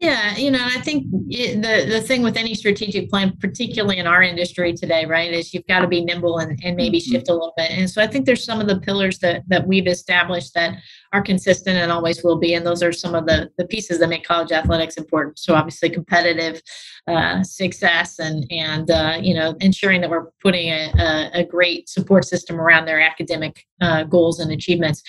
yeah, 0.00 0.36
you 0.36 0.52
know, 0.52 0.62
I 0.62 0.80
think 0.80 1.06
it, 1.28 1.60
the 1.60 1.90
the 1.92 2.00
thing 2.00 2.22
with 2.22 2.36
any 2.36 2.54
strategic 2.54 3.10
plan, 3.10 3.36
particularly 3.40 3.98
in 3.98 4.06
our 4.06 4.22
industry 4.22 4.72
today, 4.72 5.04
right, 5.06 5.32
is 5.32 5.52
you've 5.52 5.66
got 5.66 5.80
to 5.80 5.88
be 5.88 6.04
nimble 6.04 6.38
and, 6.38 6.56
and 6.62 6.76
maybe 6.76 7.00
mm-hmm. 7.00 7.12
shift 7.12 7.28
a 7.28 7.32
little 7.32 7.52
bit. 7.56 7.72
And 7.72 7.90
so 7.90 8.00
I 8.00 8.06
think 8.06 8.24
there's 8.24 8.44
some 8.44 8.60
of 8.60 8.68
the 8.68 8.78
pillars 8.78 9.18
that 9.18 9.42
that 9.48 9.66
we've 9.66 9.88
established 9.88 10.54
that 10.54 10.76
are 11.12 11.22
consistent 11.22 11.76
and 11.76 11.90
always 11.90 12.22
will 12.22 12.38
be. 12.38 12.54
And 12.54 12.66
those 12.66 12.82
are 12.82 12.92
some 12.92 13.14
of 13.14 13.26
the 13.26 13.50
the 13.56 13.66
pieces 13.66 13.98
that 13.98 14.08
make 14.08 14.24
college 14.24 14.52
athletics 14.52 14.96
important. 14.96 15.38
So 15.38 15.54
obviously 15.54 15.90
competitive 15.90 16.60
uh, 17.06 17.42
success 17.42 18.18
and 18.18 18.46
and 18.50 18.90
uh, 18.90 19.18
you 19.20 19.34
know 19.34 19.56
ensuring 19.60 20.00
that 20.02 20.10
we're 20.10 20.30
putting 20.42 20.68
a, 20.70 21.30
a, 21.34 21.44
great 21.44 21.88
support 21.88 22.24
system 22.26 22.60
around 22.60 22.84
their 22.84 23.00
academic 23.00 23.66
uh, 23.80 24.04
goals 24.04 24.40
and 24.40 24.52
achievements. 24.52 25.02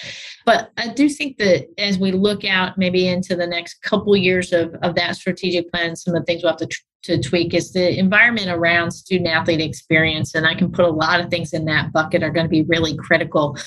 But 0.45 0.71
I 0.77 0.87
do 0.93 1.09
think 1.09 1.37
that 1.37 1.67
as 1.77 1.99
we 1.99 2.11
look 2.11 2.45
out 2.45 2.77
maybe 2.77 3.07
into 3.07 3.35
the 3.35 3.47
next 3.47 3.81
couple 3.81 4.15
years 4.15 4.53
of, 4.53 4.73
of 4.81 4.95
that 4.95 5.17
strategic 5.17 5.71
plan, 5.71 5.95
some 5.95 6.15
of 6.15 6.21
the 6.21 6.25
things 6.25 6.43
we'll 6.43 6.53
have 6.53 6.59
to 6.59 6.67
tr- 6.67 6.81
to 7.03 7.21
tweak 7.21 7.53
is 7.53 7.71
the 7.71 7.97
environment 7.97 8.49
around 8.49 8.91
student 8.91 9.29
athlete 9.29 9.61
experience. 9.61 10.35
And 10.35 10.45
I 10.45 10.55
can 10.55 10.71
put 10.71 10.85
a 10.85 10.89
lot 10.89 11.21
of 11.21 11.29
things 11.29 11.53
in 11.53 11.65
that 11.65 11.93
bucket 11.93 12.23
are 12.23 12.29
going 12.29 12.45
to 12.45 12.49
be 12.49 12.63
really 12.63 12.95
critical 12.97 13.57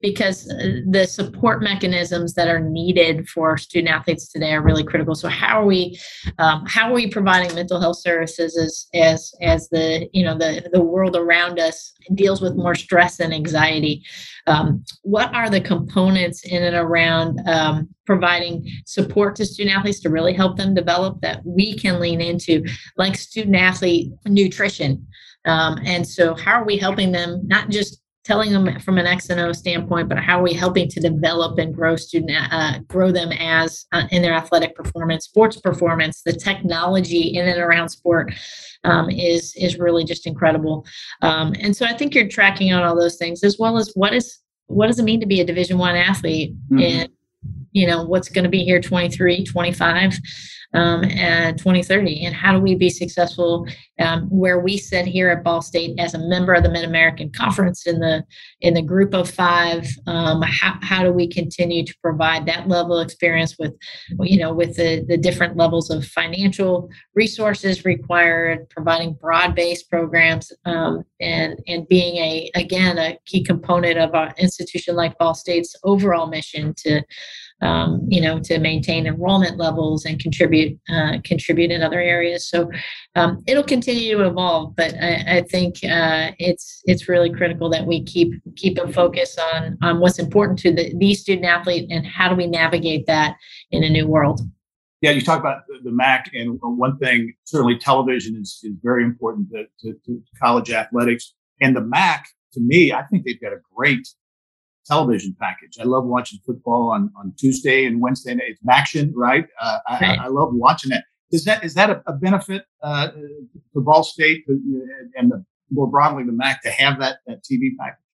because 0.00 0.50
uh, 0.50 0.80
the 0.88 1.06
support 1.06 1.62
mechanisms 1.62 2.34
that 2.34 2.48
are 2.48 2.60
needed 2.60 3.28
for 3.28 3.56
student 3.58 3.94
athletes 3.94 4.32
today 4.32 4.52
are 4.52 4.62
really 4.62 4.84
critical. 4.84 5.14
So 5.14 5.28
how 5.28 5.60
are 5.60 5.66
we 5.66 5.98
um, 6.38 6.64
how 6.66 6.90
are 6.90 6.94
we 6.94 7.08
providing 7.10 7.54
mental 7.54 7.80
health 7.80 7.98
services 7.98 8.56
as 8.56 8.86
as 8.94 9.34
as 9.42 9.68
the 9.68 10.08
you 10.12 10.24
know 10.24 10.36
the 10.36 10.68
the 10.72 10.80
world 10.80 11.16
around 11.16 11.58
us 11.58 11.92
deals 12.14 12.40
with 12.40 12.56
more 12.56 12.74
stress 12.74 13.20
and 13.20 13.32
anxiety? 13.32 14.02
Um, 14.46 14.84
what 15.02 15.34
are 15.34 15.50
the 15.50 15.60
components 15.60 16.44
in 16.44 16.62
and 16.62 16.76
around 16.76 17.40
um, 17.48 17.88
providing 18.06 18.68
support 18.86 19.36
to 19.36 19.46
student 19.46 19.76
athletes 19.76 20.00
to 20.00 20.10
really 20.10 20.32
help 20.32 20.56
them 20.56 20.74
develop 20.74 21.20
that 21.20 21.44
we 21.44 21.76
can 21.76 22.00
lean 22.00 22.20
into, 22.20 22.64
like 22.96 23.16
student 23.16 23.56
athlete 23.56 24.10
nutrition? 24.26 25.06
Um, 25.44 25.78
and 25.84 26.06
so, 26.06 26.34
how 26.34 26.60
are 26.60 26.66
we 26.66 26.76
helping 26.76 27.12
them 27.12 27.42
not 27.46 27.70
just 27.70 28.00
telling 28.24 28.52
them 28.52 28.78
from 28.80 28.98
an 28.98 29.06
X 29.06 29.30
and 29.30 29.40
O 29.40 29.52
standpoint, 29.52 30.08
but 30.08 30.18
how 30.18 30.40
are 30.40 30.42
we 30.42 30.52
helping 30.52 30.88
to 30.88 31.00
develop 31.00 31.58
and 31.58 31.74
grow 31.74 31.96
student, 31.96 32.52
uh, 32.52 32.78
grow 32.86 33.10
them 33.10 33.32
as 33.32 33.86
uh, 33.92 34.06
in 34.10 34.20
their 34.20 34.34
athletic 34.34 34.74
performance, 34.74 35.24
sports 35.24 35.58
performance, 35.58 36.22
the 36.22 36.32
technology 36.32 37.34
in 37.36 37.48
and 37.48 37.58
around 37.58 37.88
sport 37.88 38.32
um, 38.84 39.08
is 39.10 39.54
is 39.56 39.78
really 39.78 40.04
just 40.04 40.26
incredible. 40.26 40.86
Um, 41.22 41.54
and 41.60 41.74
so 41.74 41.86
I 41.86 41.96
think 41.96 42.14
you're 42.14 42.28
tracking 42.28 42.72
on 42.72 42.82
all 42.82 42.96
those 42.96 43.16
things 43.16 43.42
as 43.42 43.58
well 43.58 43.78
as 43.78 43.90
what 43.94 44.12
is 44.12 44.38
what 44.66 44.86
does 44.86 44.98
it 44.98 45.04
mean 45.04 45.20
to 45.20 45.26
be 45.26 45.40
a 45.40 45.44
Division 45.44 45.78
One 45.78 45.96
athlete 45.96 46.54
mm-hmm. 46.70 46.78
and 46.78 47.08
you 47.72 47.86
know 47.86 48.04
what's 48.04 48.28
going 48.28 48.44
to 48.44 48.50
be 48.50 48.64
here 48.64 48.80
23 48.80 49.44
25 49.44 50.18
um, 50.72 51.04
and 51.04 51.58
2030 51.58 52.24
and 52.24 52.34
how 52.34 52.52
do 52.52 52.60
we 52.60 52.74
be 52.74 52.90
successful 52.90 53.66
um, 53.98 54.28
where 54.30 54.60
we 54.60 54.76
sit 54.76 55.04
here 55.04 55.28
at 55.28 55.42
ball 55.42 55.60
state 55.60 55.98
as 55.98 56.14
a 56.14 56.28
member 56.28 56.54
of 56.54 56.62
the 56.62 56.70
mid-american 56.70 57.30
conference 57.32 57.86
in 57.86 57.98
the 57.98 58.24
in 58.60 58.74
the 58.74 58.82
group 58.82 59.12
of 59.12 59.28
five 59.28 59.86
um, 60.06 60.42
how, 60.42 60.78
how 60.82 61.02
do 61.02 61.12
we 61.12 61.26
continue 61.28 61.84
to 61.84 61.94
provide 62.02 62.46
that 62.46 62.68
level 62.68 62.98
of 62.98 63.04
experience 63.04 63.56
with 63.58 63.74
you 64.20 64.38
know 64.38 64.52
with 64.52 64.76
the, 64.76 65.04
the 65.08 65.16
different 65.16 65.56
levels 65.56 65.90
of 65.90 66.06
financial 66.06 66.88
resources 67.14 67.84
required 67.84 68.68
providing 68.70 69.12
broad-based 69.14 69.90
programs 69.90 70.52
um, 70.66 71.02
and 71.20 71.58
and 71.66 71.88
being 71.88 72.16
a 72.16 72.50
again 72.54 72.96
a 72.98 73.18
key 73.26 73.42
component 73.42 73.98
of 73.98 74.14
our 74.14 74.32
institution 74.38 74.94
like 74.94 75.18
ball 75.18 75.34
state's 75.34 75.74
overall 75.82 76.26
mission 76.26 76.72
to 76.76 77.02
um, 77.62 78.06
you 78.08 78.20
know, 78.20 78.40
to 78.40 78.58
maintain 78.58 79.06
enrollment 79.06 79.58
levels 79.58 80.04
and 80.04 80.18
contribute 80.20 80.78
uh, 80.88 81.18
contribute 81.24 81.70
in 81.70 81.82
other 81.82 82.00
areas. 82.00 82.48
So 82.48 82.70
um, 83.14 83.42
it'll 83.46 83.64
continue 83.64 84.16
to 84.16 84.26
evolve, 84.26 84.74
but 84.76 84.94
I, 84.94 85.38
I 85.38 85.42
think 85.42 85.76
uh, 85.84 86.32
it's 86.38 86.82
it's 86.84 87.08
really 87.08 87.30
critical 87.30 87.68
that 87.70 87.86
we 87.86 88.02
keep 88.04 88.32
keep 88.56 88.78
a 88.78 88.92
focus 88.92 89.36
on 89.54 89.76
on 89.82 90.00
what's 90.00 90.18
important 90.18 90.58
to 90.60 90.72
the, 90.72 90.94
the 90.96 91.14
student 91.14 91.46
athlete 91.46 91.88
and 91.90 92.06
how 92.06 92.28
do 92.28 92.34
we 92.34 92.46
navigate 92.46 93.06
that 93.06 93.36
in 93.70 93.84
a 93.84 93.90
new 93.90 94.06
world. 94.06 94.40
Yeah, 95.00 95.12
you 95.12 95.22
talk 95.22 95.40
about 95.40 95.62
the, 95.82 95.90
MAC, 95.90 96.30
and 96.34 96.58
one 96.60 96.98
thing 96.98 97.32
certainly 97.44 97.78
television 97.78 98.36
is, 98.36 98.60
is 98.62 98.74
very 98.82 99.02
important 99.02 99.48
to, 99.50 99.64
to, 99.80 99.98
to 100.04 100.22
college 100.38 100.70
athletics. 100.70 101.32
And 101.62 101.74
the 101.74 101.80
MAC, 101.80 102.26
to 102.52 102.60
me, 102.60 102.92
I 102.92 103.04
think 103.04 103.24
they've 103.24 103.40
got 103.40 103.54
a 103.54 103.60
great 103.74 104.06
television 104.90 105.36
package. 105.40 105.78
I 105.80 105.84
love 105.84 106.04
watching 106.04 106.40
football 106.44 106.90
on, 106.90 107.10
on 107.16 107.32
Tuesday 107.38 107.86
and 107.86 108.00
Wednesday. 108.00 108.36
It's 108.40 108.60
action, 108.68 109.12
right? 109.14 109.46
Uh, 109.60 109.78
I, 109.86 110.18
I, 110.22 110.26
love 110.28 110.50
watching 110.52 110.90
that. 110.90 111.04
Is 111.30 111.44
that 111.44 111.64
is 111.64 111.74
that 111.74 111.90
a, 111.90 112.02
a 112.06 112.12
benefit 112.12 112.64
uh, 112.82 113.08
to 113.08 113.80
Ball 113.80 114.02
State 114.02 114.44
and 114.48 115.30
the, 115.30 115.44
more 115.70 115.86
broadly 115.86 116.24
the 116.24 116.32
MAC 116.32 116.62
to 116.62 116.70
have 116.70 116.98
that 116.98 117.18
that 117.26 117.44
TV 117.44 117.76
package? 117.78 118.09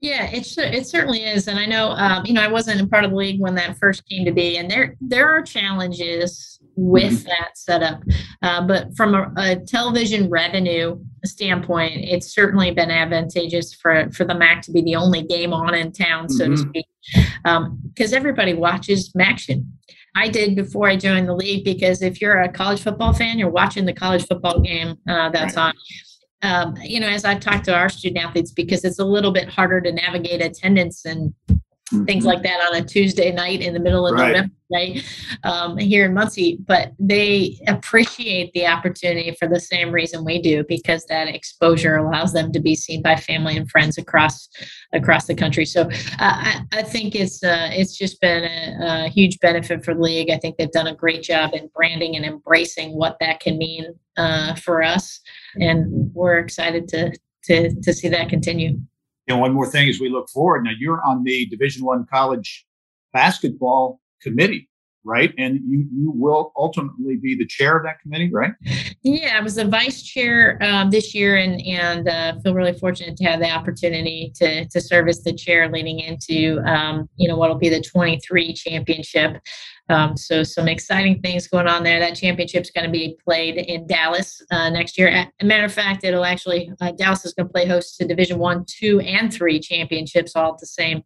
Yeah, 0.00 0.30
it 0.30 0.46
it 0.58 0.86
certainly 0.86 1.24
is, 1.24 1.48
and 1.48 1.58
I 1.58 1.66
know 1.66 1.90
um, 1.90 2.24
you 2.26 2.34
know 2.34 2.42
I 2.42 2.48
wasn't 2.48 2.80
a 2.80 2.86
part 2.86 3.04
of 3.04 3.10
the 3.10 3.16
league 3.16 3.40
when 3.40 3.54
that 3.54 3.78
first 3.78 4.06
came 4.08 4.24
to 4.24 4.32
be, 4.32 4.58
and 4.58 4.70
there 4.70 4.96
there 5.00 5.28
are 5.28 5.42
challenges 5.42 6.54
with 6.76 7.20
mm-hmm. 7.20 7.28
that 7.28 7.56
setup. 7.56 8.02
Uh, 8.42 8.66
but 8.66 8.96
from 8.96 9.14
a, 9.14 9.32
a, 9.36 9.56
television 9.56 10.28
revenue 10.28 10.98
standpoint, 11.24 11.92
it's 11.96 12.34
certainly 12.34 12.70
been 12.72 12.90
advantageous 12.90 13.72
for, 13.72 14.10
for 14.10 14.24
the 14.24 14.34
MAC 14.34 14.62
to 14.62 14.72
be 14.72 14.82
the 14.82 14.96
only 14.96 15.22
game 15.22 15.52
on 15.52 15.74
in 15.74 15.92
town, 15.92 16.28
so 16.28 16.44
mm-hmm. 16.44 16.54
to 16.54 16.56
speak, 16.56 16.86
because 17.94 18.12
um, 18.12 18.16
everybody 18.16 18.54
watches 18.54 19.12
MACtion. 19.12 19.66
I 20.16 20.28
did 20.28 20.54
before 20.54 20.88
I 20.88 20.96
joined 20.96 21.28
the 21.28 21.34
league 21.34 21.64
because 21.64 22.00
if 22.00 22.20
you're 22.20 22.40
a 22.40 22.52
college 22.52 22.82
football 22.82 23.12
fan, 23.12 23.38
you're 23.38 23.50
watching 23.50 23.84
the 23.84 23.92
college 23.92 24.26
football 24.26 24.60
game 24.60 24.96
uh, 25.08 25.30
that's 25.30 25.56
right. 25.56 25.66
on. 25.66 25.74
Um, 26.42 26.76
you 26.82 27.00
know, 27.00 27.08
as 27.08 27.24
I've 27.24 27.40
talked 27.40 27.64
to 27.66 27.74
our 27.74 27.88
student 27.88 28.24
athletes, 28.24 28.52
because 28.52 28.84
it's 28.84 28.98
a 28.98 29.04
little 29.04 29.32
bit 29.32 29.48
harder 29.48 29.80
to 29.80 29.92
navigate 29.92 30.42
attendance 30.42 31.04
and 31.04 31.32
mm-hmm. 31.94 32.04
things 32.04 32.24
like 32.24 32.42
that 32.42 32.60
on 32.60 32.76
a 32.76 32.84
Tuesday 32.84 33.32
night 33.32 33.60
in 33.60 33.74
the 33.74 33.80
middle 33.80 34.06
of 34.06 34.14
right. 34.14 34.28
November, 34.28 34.54
right? 34.72 35.04
Um, 35.44 35.76
here 35.78 36.04
in 36.06 36.14
Muncie, 36.14 36.58
but 36.66 36.92
they 36.98 37.60
appreciate 37.66 38.52
the 38.52 38.66
opportunity 38.66 39.36
for 39.38 39.48
the 39.48 39.60
same 39.60 39.90
reason 39.90 40.24
we 40.24 40.40
do, 40.40 40.64
because 40.68 41.04
that 41.06 41.28
exposure 41.28 41.96
allows 41.96 42.32
them 42.32 42.52
to 42.52 42.60
be 42.60 42.74
seen 42.74 43.02
by 43.02 43.16
family 43.16 43.56
and 43.56 43.70
friends 43.70 43.98
across 43.98 44.48
across 44.92 45.26
the 45.26 45.34
country. 45.34 45.64
So 45.64 45.82
uh, 45.82 45.88
I, 46.18 46.62
I, 46.72 46.82
think 46.82 47.14
it's 47.14 47.42
uh, 47.42 47.70
it's 47.72 47.96
just 47.96 48.20
been 48.20 48.44
a, 48.44 49.06
a, 49.06 49.08
huge 49.08 49.38
benefit 49.40 49.84
for 49.84 49.94
the 49.94 50.00
league. 50.00 50.30
I 50.30 50.38
think 50.38 50.56
they've 50.56 50.70
done 50.70 50.88
a 50.88 50.94
great 50.94 51.22
job 51.22 51.54
in 51.54 51.68
branding 51.74 52.16
and 52.16 52.24
embracing 52.24 52.96
what 52.96 53.16
that 53.20 53.40
can 53.40 53.58
mean 53.58 53.94
uh, 54.16 54.54
for 54.56 54.82
us, 54.82 55.20
and 55.56 56.12
we're 56.14 56.38
excited 56.38 56.88
to 56.88 57.12
to 57.44 57.74
to 57.80 57.92
see 57.92 58.08
that 58.08 58.28
continue 58.28 58.78
you 59.26 59.34
know, 59.34 59.40
one 59.40 59.52
more 59.52 59.66
thing 59.66 59.88
as 59.88 60.00
we 60.00 60.08
look 60.08 60.28
forward. 60.28 60.64
Now, 60.64 60.72
you're 60.78 61.02
on 61.02 61.24
the 61.24 61.46
Division 61.46 61.84
One 61.84 62.06
college 62.06 62.66
basketball 63.12 64.00
committee, 64.20 64.68
right? 65.04 65.32
And 65.38 65.60
you 65.66 65.86
you 65.92 66.10
will 66.10 66.52
ultimately 66.56 67.16
be 67.16 67.36
the 67.36 67.46
chair 67.46 67.76
of 67.76 67.84
that 67.84 68.00
committee, 68.00 68.30
right? 68.32 68.52
Yeah, 69.02 69.36
I 69.36 69.40
was 69.40 69.56
the 69.56 69.66
vice 69.66 70.02
chair 70.02 70.58
um, 70.62 70.90
this 70.90 71.14
year, 71.14 71.36
and 71.36 71.60
and 71.60 72.08
uh, 72.08 72.40
feel 72.42 72.54
really 72.54 72.72
fortunate 72.72 73.16
to 73.18 73.24
have 73.24 73.40
the 73.40 73.50
opportunity 73.50 74.32
to 74.36 74.66
to 74.66 74.80
serve 74.80 75.08
as 75.08 75.22
the 75.22 75.32
chair 75.32 75.70
leading 75.70 76.00
into 76.00 76.60
um, 76.66 77.08
you 77.16 77.28
know 77.28 77.36
what'll 77.36 77.58
be 77.58 77.68
the 77.68 77.80
23 77.80 78.52
championship. 78.54 79.40
Um, 79.90 80.16
so 80.16 80.42
some 80.42 80.66
exciting 80.66 81.20
things 81.20 81.46
going 81.46 81.66
on 81.66 81.84
there. 81.84 82.00
That 82.00 82.14
championship 82.14 82.62
is 82.62 82.70
going 82.70 82.86
to 82.86 82.90
be 82.90 83.18
played 83.22 83.56
in 83.56 83.86
Dallas 83.86 84.40
uh, 84.50 84.70
next 84.70 84.96
year. 84.96 85.08
As 85.08 85.26
a 85.40 85.44
matter 85.44 85.64
of 85.64 85.72
fact, 85.72 86.04
it'll 86.04 86.24
actually 86.24 86.72
uh, 86.80 86.92
Dallas 86.92 87.26
is 87.26 87.34
going 87.34 87.48
to 87.48 87.52
play 87.52 87.66
host 87.66 87.98
to 87.98 88.06
Division 88.06 88.38
One, 88.38 88.64
Two, 88.66 89.00
and 89.00 89.32
Three 89.32 89.60
championships 89.60 90.34
all 90.34 90.54
at 90.54 90.58
the 90.58 90.66
same 90.66 91.02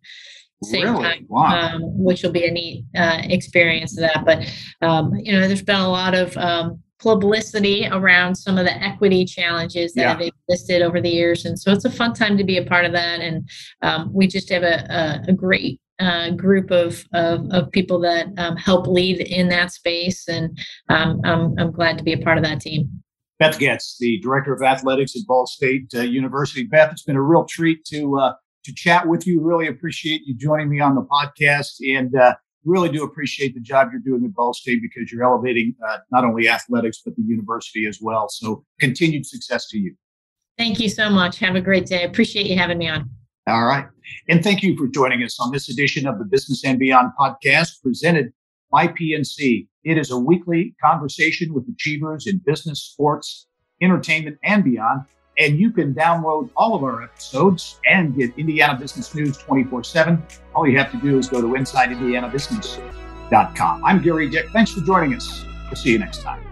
same 0.64 0.84
really? 0.84 1.02
time, 1.02 1.26
wow. 1.28 1.72
um, 1.74 1.82
which 1.82 2.22
will 2.22 2.32
be 2.32 2.44
a 2.44 2.50
neat 2.50 2.84
uh, 2.96 3.22
experience 3.24 3.96
of 3.96 4.02
that. 4.02 4.24
But 4.24 4.86
um, 4.86 5.14
you 5.14 5.32
know, 5.32 5.46
there's 5.46 5.62
been 5.62 5.80
a 5.80 5.88
lot 5.88 6.14
of 6.14 6.36
um, 6.36 6.82
publicity 6.98 7.86
around 7.90 8.34
some 8.34 8.58
of 8.58 8.64
the 8.64 8.76
equity 8.82 9.24
challenges 9.24 9.92
that 9.94 10.00
yeah. 10.00 10.08
have 10.08 10.20
existed 10.20 10.82
over 10.82 11.00
the 11.00 11.10
years, 11.10 11.44
and 11.44 11.58
so 11.58 11.72
it's 11.72 11.84
a 11.84 11.90
fun 11.90 12.14
time 12.14 12.36
to 12.38 12.44
be 12.44 12.56
a 12.56 12.64
part 12.64 12.84
of 12.84 12.92
that. 12.92 13.20
And 13.20 13.48
um, 13.82 14.12
we 14.12 14.26
just 14.26 14.48
have 14.50 14.62
a, 14.62 15.22
a, 15.26 15.30
a 15.30 15.32
great 15.32 15.80
uh, 16.00 16.30
group 16.30 16.70
of, 16.70 17.04
of, 17.12 17.48
of, 17.50 17.70
people 17.72 17.98
that 17.98 18.28
um, 18.38 18.56
help 18.56 18.86
lead 18.86 19.20
in 19.20 19.48
that 19.48 19.72
space. 19.72 20.28
And 20.28 20.56
um, 20.88 21.20
I'm, 21.24 21.58
I'm 21.58 21.72
glad 21.72 21.98
to 21.98 22.04
be 22.04 22.12
a 22.12 22.18
part 22.18 22.38
of 22.38 22.44
that 22.44 22.60
team. 22.60 23.02
Beth 23.38 23.58
Goetz, 23.58 23.96
the 23.98 24.20
director 24.20 24.52
of 24.52 24.62
athletics 24.62 25.14
at 25.16 25.26
Ball 25.26 25.46
State 25.46 25.92
uh, 25.94 26.02
University. 26.02 26.64
Beth, 26.64 26.92
it's 26.92 27.02
been 27.02 27.16
a 27.16 27.22
real 27.22 27.44
treat 27.44 27.84
to 27.86 28.18
uh, 28.18 28.32
to 28.68 28.74
chat 28.74 29.08
with 29.08 29.26
you. 29.26 29.40
Really 29.40 29.66
appreciate 29.66 30.22
you 30.26 30.34
joining 30.34 30.68
me 30.68 30.78
on 30.80 30.94
the 30.94 31.02
podcast, 31.02 31.76
and 31.80 32.14
uh, 32.14 32.34
really 32.64 32.90
do 32.90 33.02
appreciate 33.02 33.54
the 33.54 33.60
job 33.60 33.88
you're 33.90 34.00
doing 34.00 34.24
at 34.24 34.34
Ball 34.34 34.52
State 34.52 34.80
because 34.82 35.10
you're 35.10 35.24
elevating 35.24 35.74
uh, 35.88 35.98
not 36.12 36.24
only 36.24 36.48
athletics 36.48 37.00
but 37.04 37.16
the 37.16 37.22
university 37.22 37.86
as 37.86 37.98
well. 38.00 38.28
So, 38.28 38.64
continued 38.78 39.26
success 39.26 39.68
to 39.68 39.78
you. 39.78 39.94
Thank 40.58 40.78
you 40.80 40.88
so 40.88 41.08
much. 41.08 41.38
Have 41.38 41.56
a 41.56 41.60
great 41.60 41.86
day. 41.86 42.04
Appreciate 42.04 42.46
you 42.46 42.56
having 42.56 42.78
me 42.78 42.88
on. 42.88 43.08
All 43.46 43.64
right. 43.64 43.86
And 44.28 44.44
thank 44.44 44.62
you 44.62 44.76
for 44.76 44.86
joining 44.86 45.22
us 45.22 45.40
on 45.40 45.50
this 45.50 45.70
edition 45.70 46.06
of 46.06 46.18
the 46.18 46.24
Business 46.24 46.64
and 46.64 46.78
Beyond 46.78 47.12
podcast 47.18 47.82
presented 47.82 48.32
by 48.70 48.88
PNC. 48.88 49.66
It 49.84 49.96
is 49.96 50.10
a 50.10 50.18
weekly 50.18 50.74
conversation 50.84 51.54
with 51.54 51.66
achievers 51.68 52.26
in 52.26 52.42
business, 52.44 52.82
sports, 52.82 53.46
entertainment, 53.80 54.36
and 54.42 54.62
beyond. 54.62 55.02
And 55.38 55.58
you 55.58 55.70
can 55.70 55.94
download 55.94 56.50
all 56.56 56.74
of 56.74 56.82
our 56.82 57.02
episodes 57.02 57.78
and 57.86 58.14
get 58.16 58.36
Indiana 58.36 58.78
Business 58.78 59.14
News 59.14 59.36
24 59.36 59.84
7. 59.84 60.20
All 60.54 60.66
you 60.66 60.76
have 60.78 60.90
to 60.92 60.98
do 60.98 61.18
is 61.18 61.28
go 61.28 61.40
to 61.40 61.46
InsideIndianaBusiness.com. 61.46 63.84
I'm 63.84 64.02
Gary 64.02 64.28
Dick. 64.28 64.46
Thanks 64.52 64.72
for 64.72 64.80
joining 64.80 65.14
us. 65.14 65.44
We'll 65.66 65.76
see 65.76 65.92
you 65.92 65.98
next 65.98 66.22
time. 66.22 66.47